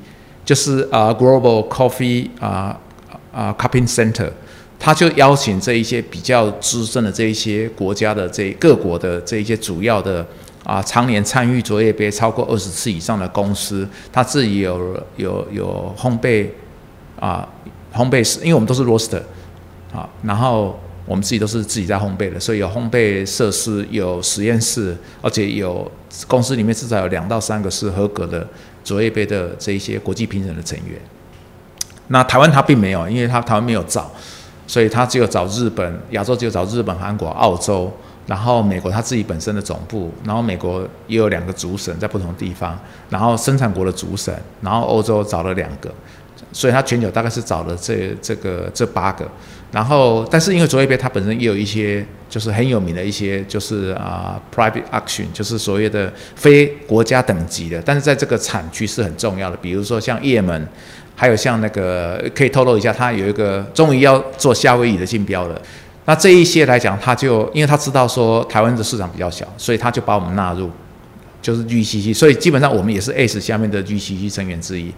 [0.46, 2.80] 就是啊 Global Coffee 啊
[3.32, 4.30] 啊 Cupping Center，
[4.78, 10.26] 他就邀请这一些比较资深的这一些国家的这各国的这一些主要的
[10.64, 16.46] 啊常年参与卓越杯超过二十次以上的公司，他自己有有有烘焙
[17.20, 17.46] 啊
[17.92, 19.20] 烘焙室，因为我们都是 roaster
[19.92, 20.78] 啊，然后。
[21.08, 25.88] 我们自己都是自己在烘焙的，所以有烘焙设施，有实验室，而且有
[26.26, 28.44] 公司里面至少有两到三个是合格的
[28.86, 30.96] 卓越杯的这一些国际评审的成员。
[32.06, 34.08] 那台湾他并没有，因为他台湾没有找，
[34.68, 37.92] 所以他只有找日本，亚洲只有找日本、韩国、澳洲，
[38.28, 42.78] 然后美国他自己本身的总部，然后美国也有两个主审在不同地方，
[43.10, 45.92] 然后生产国的主审，然后欧洲找了两个，
[46.56, 49.30] 所以它全球大概是找了这这个这八个。
[49.70, 59.56] 然后，但是因为卓越杯它本身也有一些就是很有名的一些就是啊 private auction，就是所谓的非国家等级的，但是在这个产区是很重要的。
[59.58, 60.66] 比如说像也门，
[61.14, 65.60] 还有像那个可以透露一下，它有一个终于要做夏威夷的竞标了。
[66.06, 70.70] 那这一些来讲，他就因为他知道说台湾的市场比较小，所以他就把我们纳入
[71.42, 74.94] 就是 GCC，所以基本上我们也是 S 下面的 GCC 成员之一。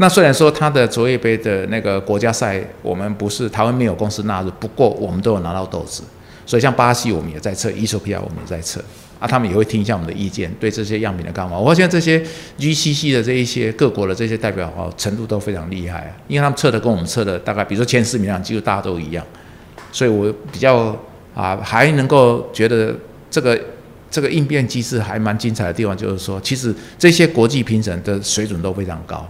[0.00, 6.02] 那虽然说他的卓越杯的那个国家赛，我们不是台湾没有公司纳入，不过我们都有拿到豆子，
[6.46, 8.82] 所以像巴西我们也在测，伊索比亚我们也在测，
[9.18, 11.58] 啊，他们也会听一下我们的意见，对这些样品的看法。
[11.58, 12.18] 我发现这些
[12.58, 19.22] GCC 的这一些各国的这些代表哦，程度都非常厉害，因为他们测的跟我们测的大概，比如说前四名量，几乎大家都一样，
[19.92, 20.98] 所以我比较
[21.34, 22.96] 啊还能够觉得
[23.30, 23.60] 这个
[24.10, 29.28] 这个应变机制还蛮精彩的地方，就是说其实这些国际评审的水准都非常高。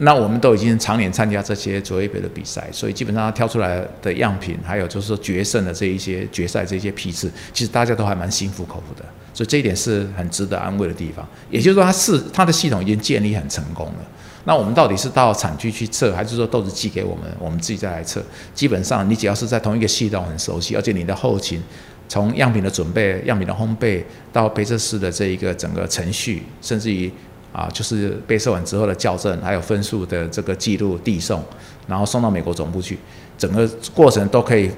[0.00, 11.26] 那我们都已经常年参加这些卓越杯的比赛，所以基本上挑出来的样品，还有就是说决胜的这一些决赛这些批次，其实大家都还蛮心服口服的，所以这一点是很值得安慰的地方。
[11.50, 14.06] 也就是说，它是它的系统已经建立很成功了。
[14.44, 18.22] 那我们到底是到产区去测，还是说豆子寄给我们，我们自己再来测？
[18.54, 21.60] 基本上，你只要是在同一个系统很熟悉，而且你的后勤，
[22.08, 27.10] 从样品的准备、样品的烘焙到杯测试的这一个整个程序，甚至于。
[27.58, 31.42] 啊，就是被测完之后的校正，还有分数的这个记录递送，
[31.88, 32.96] 然后送到美国总部去，
[33.36, 34.70] 整个过程都可以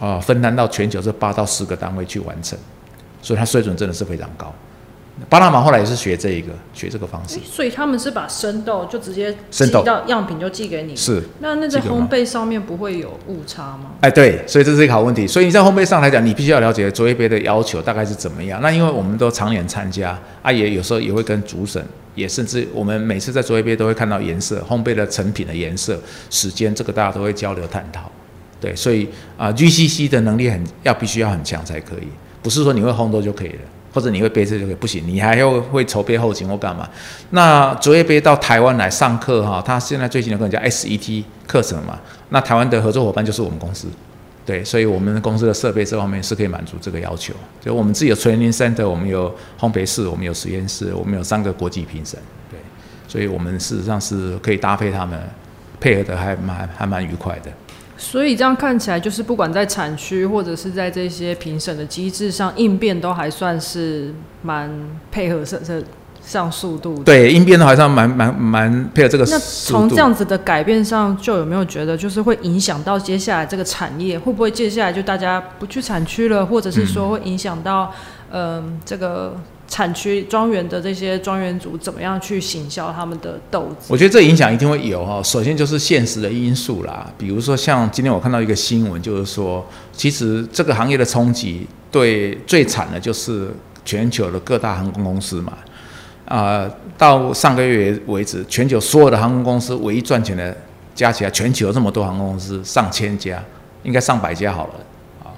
[0.00, 2.58] 啊分担到全球这八到十个单位去完成，
[3.20, 4.50] 所以它水准真的是非常高。
[5.28, 7.38] 巴拿马后来也是学这一个，学这个方式。
[7.44, 11.22] 所以他们是把生豆就直接寄到样品就寄给你，是。
[11.38, 13.90] 那那在烘焙上面不会有误差吗？
[14.00, 15.26] 哎，对，所以这是一个好问题。
[15.26, 18.58] 所以你在烘焙上来讲，你必须要了解卓越杯的要求大概是怎么样。
[18.62, 21.84] 那因为我们都常年参加，啊，也有时候也会跟主审，
[22.14, 28.10] 也甚至我们每次在卓越杯都会看到颜色，烘焙的成品的颜色、时间，这个大家都会交流探讨。
[28.60, 32.08] 对，所以啊，GCC 的能力很要必须要很强才可以，
[32.42, 33.60] 不是说你会烘豆就可以了。
[33.94, 36.88] 或者你会背这个不行，你还要会筹备后勤或干嘛？
[37.28, 42.00] 那卓越杯到台湾来上课哈，他现在最近的课叫 SET 课程嘛。
[42.30, 43.86] 那台湾的合作伙伴就是我们公司，
[44.44, 47.32] 对，所以我们公司的设备这方面是可以满足这个要求。
[47.60, 52.18] 就我们自己有 training center，我们有烘焙室，我们有实验室，我们有三个国际评审，
[52.50, 52.58] 对，
[53.06, 55.18] 所以我们事实上是可以搭配他们，
[55.78, 57.52] 配合的还蛮还蛮愉快的。
[57.96, 64.68] 所以这样看起来，就是不管在产区或者是在这些评审的机制上，应变都还算是蛮
[65.12, 65.60] 配合上
[66.24, 67.02] 上速度。
[67.04, 69.24] 对，应变都还算蛮蛮蛮配合这个。
[69.26, 74.18] 那从这样子的改变上，就有没有觉得就是会影响到接下来这个产业？
[74.18, 77.92] 会不会接下来就大家不去产区了，或者是说会影响到
[78.30, 79.36] 嗯这个？
[79.68, 83.86] 产区庄园的这些庄园主怎么样去行销他们的豆子？
[83.88, 85.22] 我觉得这影响一定会有哈。
[85.22, 93.48] 首先就是现实的因素啦，比如说像今天我看到一个新闻，就是说，其实这个行业的冲击对最惨的就是
[93.82, 95.54] 全球的各大航空公司嘛。
[96.32, 100.56] 啊，到上个月为止，全球所有的航空公司唯一赚钱的
[100.94, 103.42] 加起来，全球这么多航空公司上千家，
[103.82, 104.74] 应该上百家好了
[105.22, 105.28] 啊，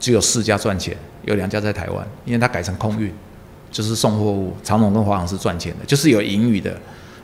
[0.00, 3.14] 只有四家赚钱，有两家在台湾，因为它改成空运。
[3.70, 6.74] 就是送货物，长龙跟华航是赚钱的，就是有盈余的。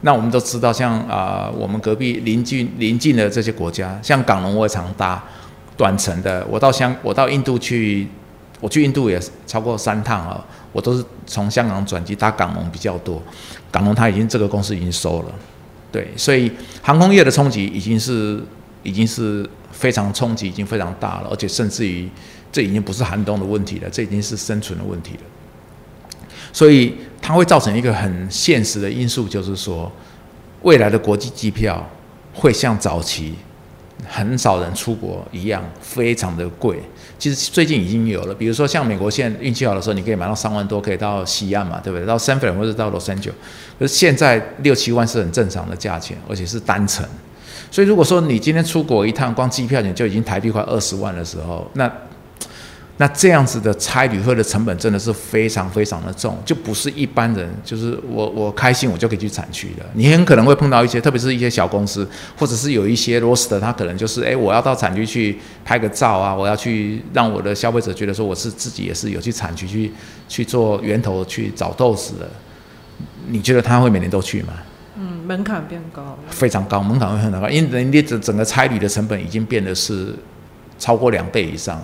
[0.02, 5.24] 那我们都知道，像啊，我们隔壁邻近邻近的这些国家，像港龙我也常搭
[5.74, 6.46] 短程的。
[6.50, 8.06] 我到香，我到印度去，
[8.64, 10.42] 我去印度也超过三趟啊。
[10.72, 13.22] 我都是从香港转机搭港龙比较多。
[13.70, 15.34] 港龙它已经这个公司已经收了，
[15.92, 16.50] 对，所以
[16.82, 18.42] 航空业的冲击已经是
[18.82, 22.08] 已经是非常冲击，已经非常大了，而且甚至于
[22.50, 25.20] 这已经不是寒冬的问题了，这已经是生存的问题了。
[26.52, 29.92] 所以它会造成一个很现实的因素，就是说，
[30.62, 31.88] 未来的国际机票
[32.32, 33.34] 会像早期
[34.08, 36.80] 很少人出国一样，非常的贵。
[37.18, 42.04] 其实最近已经有了，比如说像美国现在运气好的时候，你可以买到三万多，可以到西岸嘛，对不对？
[42.04, 43.30] 到三藩或者到洛杉矶，
[43.78, 47.06] 可是现在六七万是很正常的价钱，而且是单程。
[47.70, 51.90] 所以如果说你今天出国一趟，光机票钱就已经台币快二十万的时候，那
[52.96, 59.84] 那这样子的差旅费的成本真的是非常非常的重，就不是一般人，就是我我开心我就可以去产区的。
[59.94, 69.92] 你很可能会碰到一些，特别是一些小公司，或者是有一些 roster，他可能就是，哎，我要到产区去拍个照啊，我要去让我的消费者觉得说我是自己也是有去产区去
[70.28, 72.30] 去做源头去找豆子的。
[73.26, 74.52] 你觉得他会每年都去吗？
[74.96, 80.14] 嗯，门槛变高，非常高，门槛会很高，因为人家整整个差旅的成本已经变得是
[80.78, 81.82] 超过两倍以上。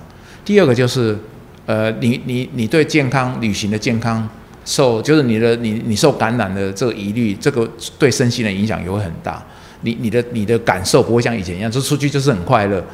[0.50, 1.16] 第二个就是，
[1.64, 4.28] 呃，你你你对健康旅行的健康
[4.64, 9.40] 受，就是你的你你受感染的这个疑虑，这个对身心的影响也会很大。
[9.82, 12.84] 你你的你的感受不会像以前一样，就出去就是很快乐，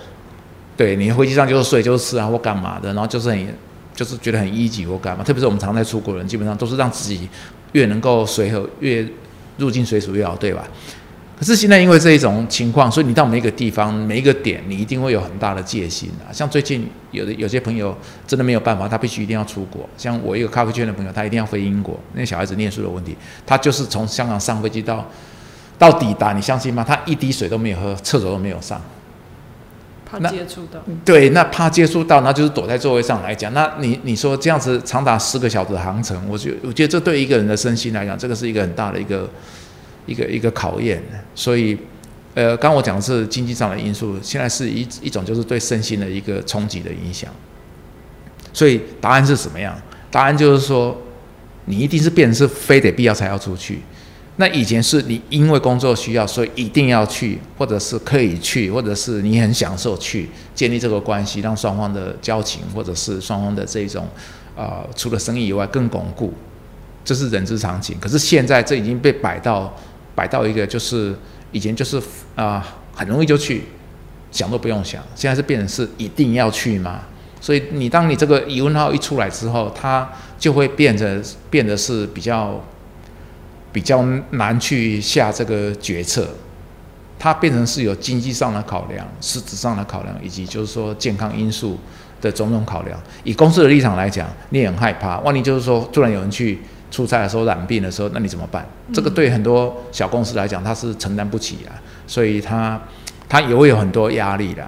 [0.76, 3.54] 对你飞机上就是睡就是吃啊或干嘛的，然后就是很
[3.94, 5.24] 就是觉得很一级或干嘛。
[5.24, 7.26] 特别是我们常在出国人，基本上都是让自己
[7.72, 9.02] 越能够随和越
[9.56, 10.62] 入境随俗越好，对吧？
[11.38, 16.32] 可是现在因为这一种情况，所以你到每一个地方、每一个点，你一定会有很大的戒心啊。
[16.32, 17.94] 像最近有的有些朋友
[18.26, 19.86] 真的没有办法，他必须一定要出国。
[19.98, 25.06] 像我一个咖啡圈的朋友，他一定要飞英国，那小孩子念书的问题，他就是从香港上飞机到
[25.78, 26.82] 到抵达，你相信吗？
[26.82, 28.80] 他一滴水都没有喝，厕所都没有上，
[30.10, 30.80] 怕接触到。
[31.04, 33.52] 对，那怕接触到，那就是躲在座位上来讲。
[33.52, 39.28] 那你你说这样子长达十个小时的航程，我觉我觉得这对一个人的身心来讲，这个是一个很大的一个。
[40.06, 41.02] 一个一个考验，
[41.34, 41.76] 所以，
[42.34, 47.30] 呃，刚我讲的是经济上的因素，现在是一一种就是对身心的一个冲击的影响。
[48.52, 49.76] 所以答案是什么样？
[50.10, 50.96] 答案就是说，
[51.66, 53.80] 你一定是变成是非得必要才要出去。
[54.36, 64.06] 那以前是你因为工作需要，所以一定要去，或者是可以去，或者是你很享受去建立这个关系，让双方的交情，或者是双方的这种
[64.54, 66.32] 啊，除了生意以外更巩固，
[67.04, 67.96] 这是人之常情。
[67.98, 69.74] 可是现在这已经被摆到。
[70.16, 71.14] 摆到一个就是
[71.52, 72.02] 以前就是
[72.34, 73.64] 啊很容易就去
[74.32, 77.02] 想都不用想，现在是变成是一定要去吗？
[77.40, 82.60] 所以你当你这个疑问号一出来之后，它就会变成变得是比较
[83.72, 86.26] 比较难去下这个决策，
[87.18, 91.78] 它变成是有经济上的考量、实质上的考量，以及就是说健康因素
[92.20, 92.98] 的种种考量。
[93.22, 96.58] 以公司的立场来讲，你也很害怕，万一就是说突然有人去。
[96.96, 98.66] 出差的时候染病的时候，那你怎么办？
[98.90, 102.80] 这个对很多小公司来讲，他是承担不起啊，所以他
[103.28, 104.66] 他也会有很多压力的。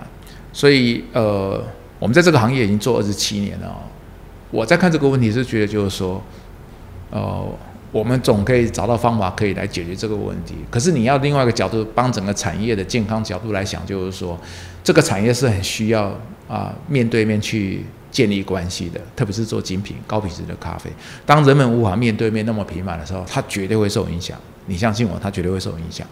[0.53, 1.64] 所以呃，
[1.99, 3.75] 我们在这个行业已经做二十七年了。
[4.51, 6.23] 我在看这个问题是觉得就是说，
[7.09, 7.47] 呃，
[7.91, 10.55] 我们总可以找到方法可以来解决这个问题。
[10.71, 14.38] 可是你要另外一个角度帮整个产业的健康角度来想，就是说
[14.85, 16.14] 这个产业是很需要
[16.47, 17.87] 啊面对面去。
[18.11, 20.90] 建立关系的，特别是做精品、高品质的咖啡。
[21.27, 24.37] 当人们无法面对面那么频繁的时候，它绝对会受影响。
[24.66, 26.07] 你相信我，它绝对会受影响。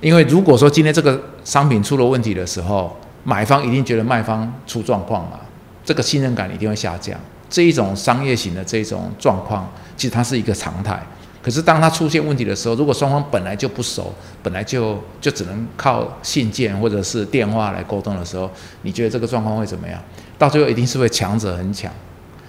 [0.00, 2.94] 因为如果说今天这个商品出了问题的时候，
[3.24, 5.40] 买方一定觉得卖方出状况了，
[5.84, 7.18] 这个信任感一定会下降。
[7.48, 11.00] 这一种商业型的这种状况，其实它是一个常态。
[11.42, 18.50] 可是当它出现问题的时候，如果双方本来就不熟，本来就就只能靠信件或者是电话来沟通的时候，
[18.82, 19.98] 你觉得这个状况会怎么样？
[20.38, 21.90] 到最后一定是会强者很强，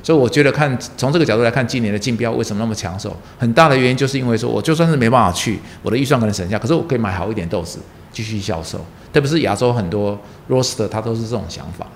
[0.04, 3.16] 所以我觉得看从这个角度来看，今年的竞标为什么那么抢手？
[3.38, 7.80] 很大的原因就是因为说，我就算是没办法去，我的预算可能省下，可是我可以买好一点豆子
[8.12, 8.80] 继续销售。
[9.14, 10.20] 特别是亚洲很多
[10.50, 11.88] roaster，他都是这种想法。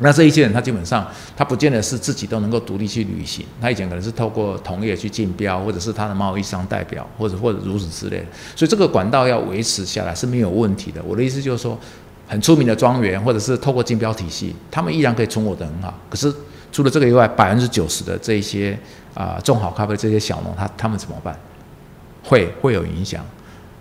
[0.00, 8.26] 那这一些人他基本上他不见得是自己都能够独立去旅行，他以前可能是透过同业去竞标，或者是他的贸易商代表，或者或者如此之类的。
[8.54, 11.02] 所以这个管道要维持下来是没有问题的。
[11.02, 11.78] 我的意思就是说。
[12.26, 15.94] 很出名的庄园，或者是透过竞标体系，他们依然可以存活得很好。
[16.10, 16.32] 可是
[16.72, 18.78] 除了这个以外，百分之九十的这些
[19.14, 21.38] 啊种好咖啡这些小农，他他们怎么办？
[22.24, 23.24] 会会有影响。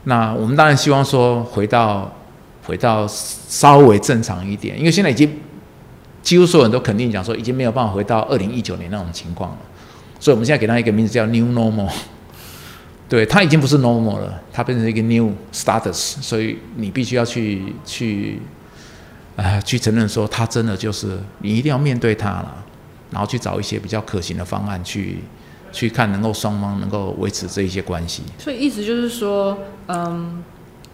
[0.03, 2.13] 那我们当然希望说回到
[2.63, 5.39] 回到稍微正常一点，因为现在已经
[6.21, 9.57] 几乎所有人都肯定讲说，已经没有办法回到二零一九年那种情况了。
[10.19, 11.91] 所以我们现在给他一个名字叫 New Normal。
[13.07, 18.39] 对，他已经不是 normal 了，他变成一个 new status，所以你必须要去去，
[19.35, 22.65] 啊，去承认说他真的就是你一定要面对他了，
[23.11, 25.19] 然后去找一些比较可行的方案去
[25.71, 28.23] 去看能够双方能够维持这一些关系。
[28.39, 30.43] 所以意思就是说，嗯，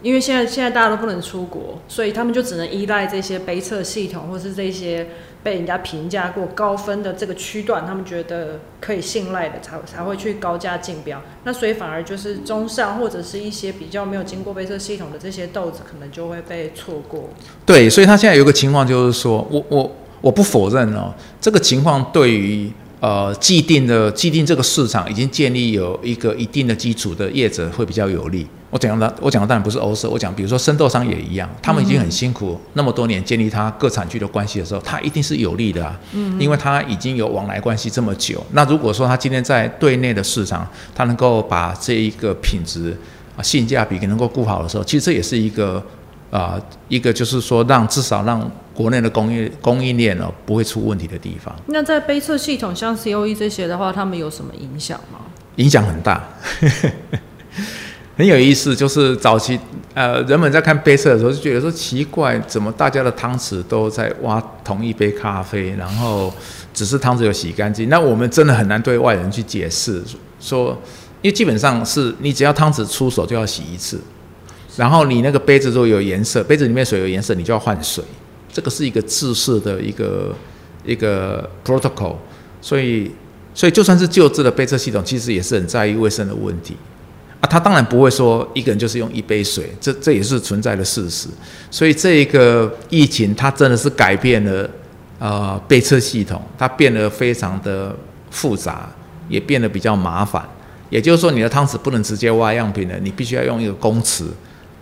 [0.01, 5.07] 因为现在现在大家都不能出国，所以他们就只能依赖这些杯测系统或是这些
[5.43, 11.21] 被人家评价过高分的这个区段，他们觉得可以信赖的，才才会去高价竞标。
[11.43, 17.29] 那所以反而就是中上或者是一些比较没有经过杯测系统的这些豆子，可能就会被错过。
[17.65, 19.91] 对，所以他现在有个情况就是说，我我
[20.21, 22.71] 我不否认哦，这个情况对于。
[23.01, 28.45] 呃，既定的既定这个市场已经建立有一个一定的基础的业者会比较有利。
[28.71, 35.99] 我讲的，我讲的当然不是欧式，我讲比如说生豆商也一样，他们已经很辛苦那么多年建立他各产区的关系的时候，他一定是有利的啊。
[36.13, 38.43] 嗯，因为他已经有往来关系这么久。
[38.53, 42.97] 那如果说他今天在对内的市场，他能够把这一个品质
[43.37, 45.83] 啊性价比给能够顾好的时候，其实这也是一个。
[46.31, 46.57] 啊，
[46.87, 51.53] 一个就是说，让至少让国内的供应供应链哦不会出问题的地方。
[51.65, 55.19] 那在杯测系统像 COE 这些的话，他们有什么影响吗？
[55.57, 56.23] 影响很大，
[58.17, 58.75] 很有意思。
[58.75, 59.59] 就是早期
[59.93, 66.33] 呃，人们在看杯测的时候就觉得说奇怪，怎么大家的汤匙都在挖同一杯咖啡，然后
[66.73, 67.89] 只是汤匙有洗干净。
[67.89, 70.01] 那我们真的很难对外人去解释
[70.39, 70.69] 说，
[71.21, 73.99] 因为基本上是你只要汤匙出手就要洗一次。
[74.77, 78.01] 然后你那个杯子如果有颜色，杯子里面水有颜色，你就要换水。
[78.53, 80.33] 这个是一个制式的一个
[80.85, 82.15] 一个 protocol，
[82.61, 83.11] 所以
[83.53, 86.77] 所以就算是旧制的杯测系统，其实也是很在意卫生的问题
[87.41, 87.43] 啊。
[87.49, 91.27] 他当然不会说一个人就是用一杯水，这这也是存在的事实。
[91.69, 94.69] 所以这一个疫情，它真的是改变了
[95.19, 97.93] 呃杯测系统，它变得非常的
[98.29, 98.89] 复杂，
[99.27, 100.47] 也变得比较麻烦。
[100.89, 104.23] 也就是说，你的汤匙不能直接挖样品了，你必须要用一个公匙。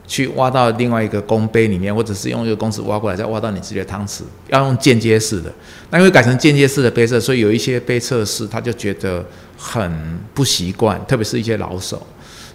[0.08, 5.54] 去挖到另外一个公杯里面，或者是用一个公匙挖过来，再挖到你自己的汤匙，要用间接式的。
[5.92, 9.24] 那因为改成间接式的杯测，所以有一些杯测试他就觉得
[9.56, 12.02] 很不习惯，特别是一些老手。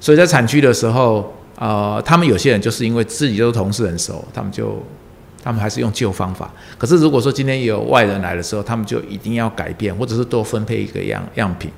[0.05, 4.85] 所以在产区的时候，呃，他们有些人就是因为自己都同事很熟，他们就
[5.43, 6.53] 他们还是用旧方法。
[6.77, 11.71] 可是如果说今天有外人来的时候，他们就一定要改变，或者是多分配一个样样品。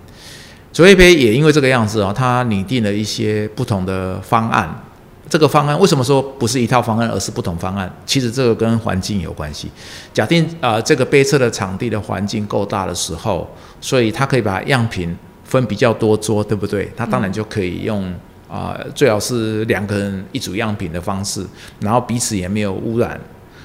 [0.72, 4.82] 卓越杯也因为这个样子啊，他拟定了一些不同的方案。
[5.28, 7.88] 这个方案为什么说不是一套方案，而是不同方案？
[8.04, 9.70] 其实这个跟环境有关系。
[10.12, 13.48] 假定啊，这个杯测的场地的环境够大的时候，
[13.80, 15.16] 所以它可以把样品
[15.46, 16.90] 分比较多桌，对不对？
[16.96, 18.12] 它当然就可以用
[18.48, 21.44] 啊，最好是两个人一组样品的方式，
[21.80, 23.18] 然后彼此也没有污染。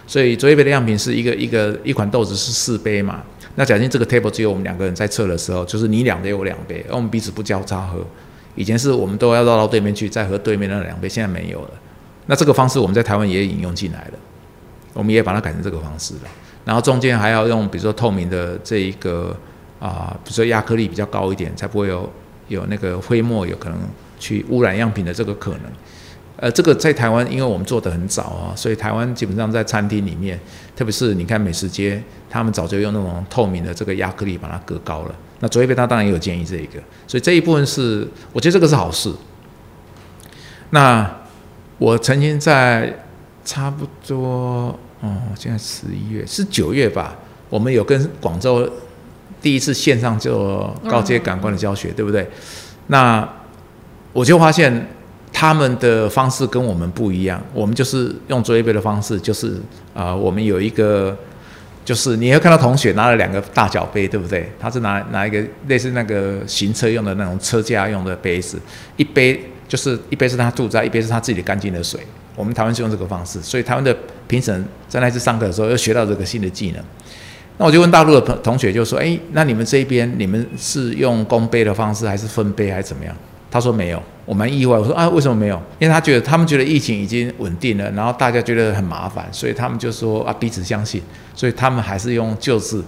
[0.08, 3.22] 所以卓越杯的样品是一个一个一款豆子是四杯嘛？
[3.56, 8.06] 那假定这个 table 只有我们两个人在测的时候，就是你两杯我两杯，而我们彼此不交叉喝。
[8.56, 11.70] 以前是我们都要绕到对面去，再和对面那两杯，现在没有了。
[12.28, 14.14] 那这个方式我们在台湾也引用进来了，
[14.94, 16.22] 我们也把它改成这个方式了。
[16.66, 19.36] 然后中间还要用，比如说透明的这一个
[19.82, 22.10] 啊，比如说亚克力比较高一点，才不会有
[22.48, 23.78] 有那个灰沫有可能
[24.20, 25.62] 去污染样品的这个可能。
[26.38, 30.40] 呃，这个在台湾，因为我们做的很早啊，所以台湾基本上在餐厅里面，
[30.76, 32.02] 特别是你看美食街，
[32.32, 35.16] 他们早就用那种透明的这个亚克力把它隔高了。
[35.40, 39.14] 那卓越杯他当然也有建议这一个，所以这一部分是我觉得这个是好事。
[40.72, 41.08] 那
[41.78, 42.92] 我曾经在
[43.46, 47.16] 差不多哦，现在十一月是九月吧，
[47.50, 48.68] 我们有跟广州
[49.42, 52.28] 第一次线上做高阶感官的教学，对不对？
[52.88, 53.28] 那
[54.14, 54.88] 我就发现
[55.34, 59.60] 他们的方式跟我们不一样，我们就是用作业杯的方式，就是
[59.94, 61.18] 啊，我们有一个。
[61.84, 64.48] 就是你会看到同学拿了两个大脚杯，对不对？
[64.60, 68.62] 他是拿拿一个类似那个行车用的那种车架用的杯子，
[68.98, 72.00] 一杯就是一杯是他住在，一杯是他自己的干净的水。
[72.36, 73.94] 我们台湾是用这个方式，所以台湾的
[74.28, 76.82] 评审在那次上课的时候又学到这个新的技能。
[77.62, 83.16] 那我就问大陆的同同学，就说：哎，那你们这边你们是用公杯的方式，还是分杯，还是怎么样？
[83.52, 84.76] 他说没有，我蛮意外。
[84.76, 85.62] 我说啊，为什么没有？
[85.78, 91.00] 因为他觉得他们觉得疫情已经稳定了，然后大家觉得很麻烦，所以他们就说啊，彼此相信，
[91.36, 92.84] 所以他们还是用旧字。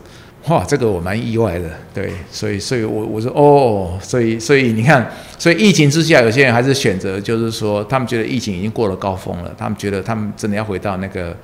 [0.48, 1.70] 哇，这个我蛮意外的。
[1.94, 5.08] 对，所以所以我我说哦，所以所以你看，
[5.38, 11.38] 所以疫情之下，有些人还是选择，就是说他们觉得疫情已经过了高峰了，他们觉得他们真的要回到那个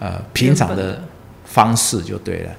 [0.00, 1.00] 呃平常的
[1.54, 2.50] 方式就对了。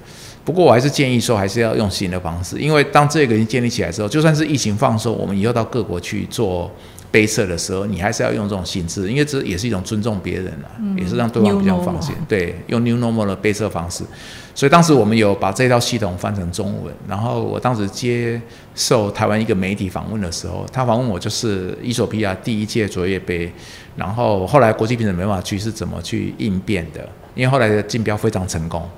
[0.46, 6.72] 不过我还是建议说，还是要用新的方式，因为当这个已经建立起来之后，就算是疫情放松，我们以后到各国去做
[7.12, 12.16] 杯测的时候，你还是要用这种形式，因为这也是一种尊重别人啊，也是让对方比较放心。
[12.28, 14.04] 对，用 New Normal 的杯测方式。
[14.54, 18.40] 所以当时我们有把这套系统翻成中文，然后我当时接
[18.76, 23.52] 受台湾一个媒体访问的时候，他访问我就是伊索比亚第一届卓越杯，
[23.98, 28.90] 然后后来国际评审没办法去是怎么去应变的，因为后来的竞标非常成功。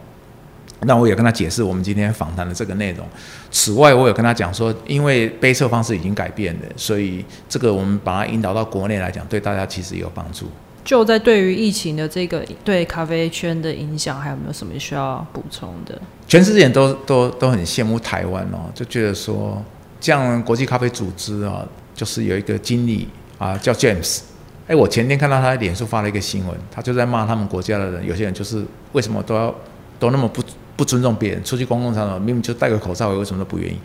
[0.82, 3.04] 那我也跟他解释我们今天访谈的这个内容。
[3.50, 10.46] 此外，我有跟他讲说，因为杯测方式已经改变了，所以这个我们把它引导到国内来讲，对大家其实也有帮助。
[10.86, 16.00] 就在对于疫情的这个对咖啡圈的影响，还有没有什么需要补充的？
[16.28, 19.62] 全世界都都都很羡慕台湾哦，就觉得说，
[20.00, 23.10] 这样国际咖啡组织啊，就是有一个经理
[23.40, 24.20] 啊叫 James，
[24.68, 29.54] 哎，我前天看到他脸书发了一个新闻，他就在骂他们国家的人，有些人就是为什么都要
[30.00, 30.44] 都那么不
[30.76, 33.78] 不尊重别人，出去公共场所明明就戴个口罩，为什么都不愿意？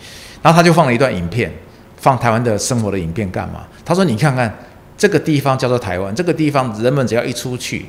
[0.43, 1.53] 然后他就放了一段影片，
[1.97, 3.65] 放台湾的生活的影片干嘛？
[3.85, 4.55] 他说你看看。
[4.95, 7.87] 这个地方叫做台湾，这个地方人们只要一出去，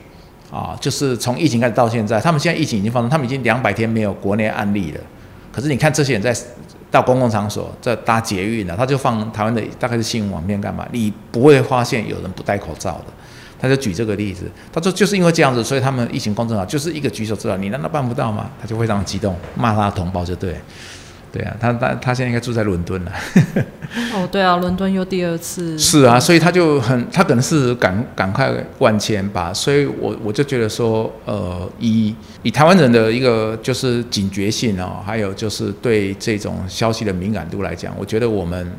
[0.50, 5.02] 啊，就是从疫情开始到现在，他们现在疫情已经发生，他们已经两百天没有国内案例了。
[5.52, 6.36] 可是你看这些人在
[6.94, 10.88] 到公共场所在搭捷运了，他就放台湾的大概是新闻网片干嘛？
[10.92, 13.06] 你不会发现有人不戴口罩的。
[13.60, 18.48] 他就举这个例子，他说就是因为这样子，所以他们疫情控制好，就是一个举手之劳，你难道办不到吗？
[18.62, 20.56] 他就非常激动，骂他的同胞就对。
[21.34, 23.12] 对啊，他他他现在应该住在伦敦了。
[24.14, 25.76] 哦，对啊，伦敦又第二次。
[25.80, 29.52] 是啊，所以他就很，他可能是赶赶快万千吧。
[29.52, 38.72] 所以我我就觉得说，呃，以以台湾人的一个就是警觉性哦，还有就是对这种消息的敏感度来讲，我觉得我们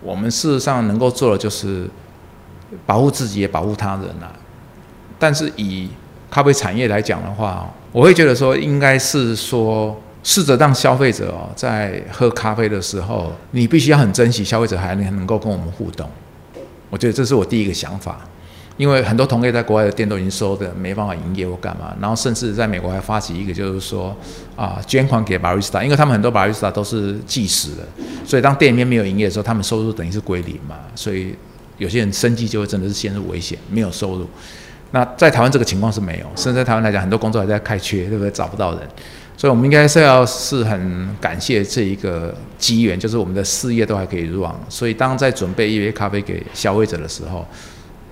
[0.00, 1.90] 我们事实上能够做的就是
[2.86, 4.30] 保护自己也保护他人啊。
[5.18, 5.88] 但是以
[6.30, 10.00] 咖啡产业来讲的话，我会觉得说，应该是说。
[10.26, 16.10] 试着让消费者哦，在喝咖啡的时候，你必须要很珍惜消费者还能能够跟我们互动。
[16.90, 18.18] 我觉得这是我第一个想法，
[18.76, 24.16] 因为很多同业在国外的店都已经收的没办法营业或干嘛，然后甚至在美国还发起一个，就是说
[24.56, 27.86] 啊，捐款给 barista，因为他们很多 barista 都是计时的，
[28.26, 31.36] 所以当店里面没有营业的时候，他们收入等于是归零嘛，所以
[31.78, 34.26] 有些人生计就会真的是陷入危险，没有收入。
[34.90, 38.30] 那在台湾这个情况是没有，甚至在台湾来讲，很多工作还在开缺，对不对？
[38.32, 38.88] 找不到人。
[39.36, 44.58] 所以，我们应该是要是很感谢这一个机缘，就是我们的事业都还可以入网。
[44.70, 47.46] 所以，当在准备一杯咖啡给消费者的时候，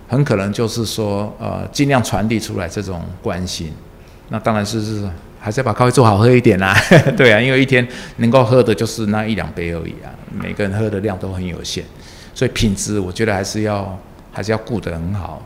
[0.06, 3.72] 很可能就是说，呃，尽量传递出来这种关心。
[4.28, 5.08] 那当然是是
[5.40, 6.76] 还是要把咖啡做好喝一点啦。
[7.16, 7.86] 对啊，因为一天
[8.18, 11.82] 能够喝的就是那一两杯而已啊，每个人喝的量都很有限。
[12.34, 13.98] 所以，品质我觉得还是要
[14.30, 15.42] 还是要顾得很好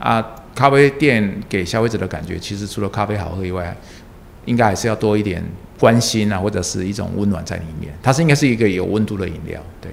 [0.00, 0.24] 啊。
[0.54, 3.76] 咖啡店给消费者的感觉，其实除了咖啡好喝以外，
[4.46, 5.44] 应该还是要多一点
[5.78, 7.92] 关心啊，或者是一种温暖在里面。
[8.02, 9.60] 它是应该是一个有温度的饮料。
[9.80, 9.90] 对，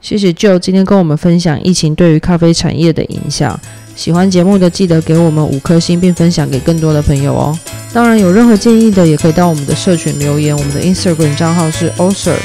[0.00, 3.60] 谢谢 Joe 今天跟我们分享疫情对于咖啡产业的影响。
[3.94, 7.58] 喜欢节目的记得给我们五颗星，并分享给更多的朋友哦。
[7.92, 10.56] 当然，有任何建议的也可以到我们的社群留言。
[10.56, 12.36] 我们的 Instagram 账号是 Oser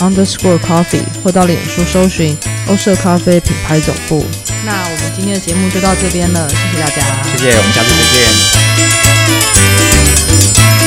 [0.00, 2.36] Underscore Coffee，或到脸书搜寻
[2.68, 4.24] 欧舍咖啡品牌总部。
[4.66, 8.02] 那我们今天的节目就到这边了，谢谢大家，谢谢，我们下次再
[10.80, 10.83] 见。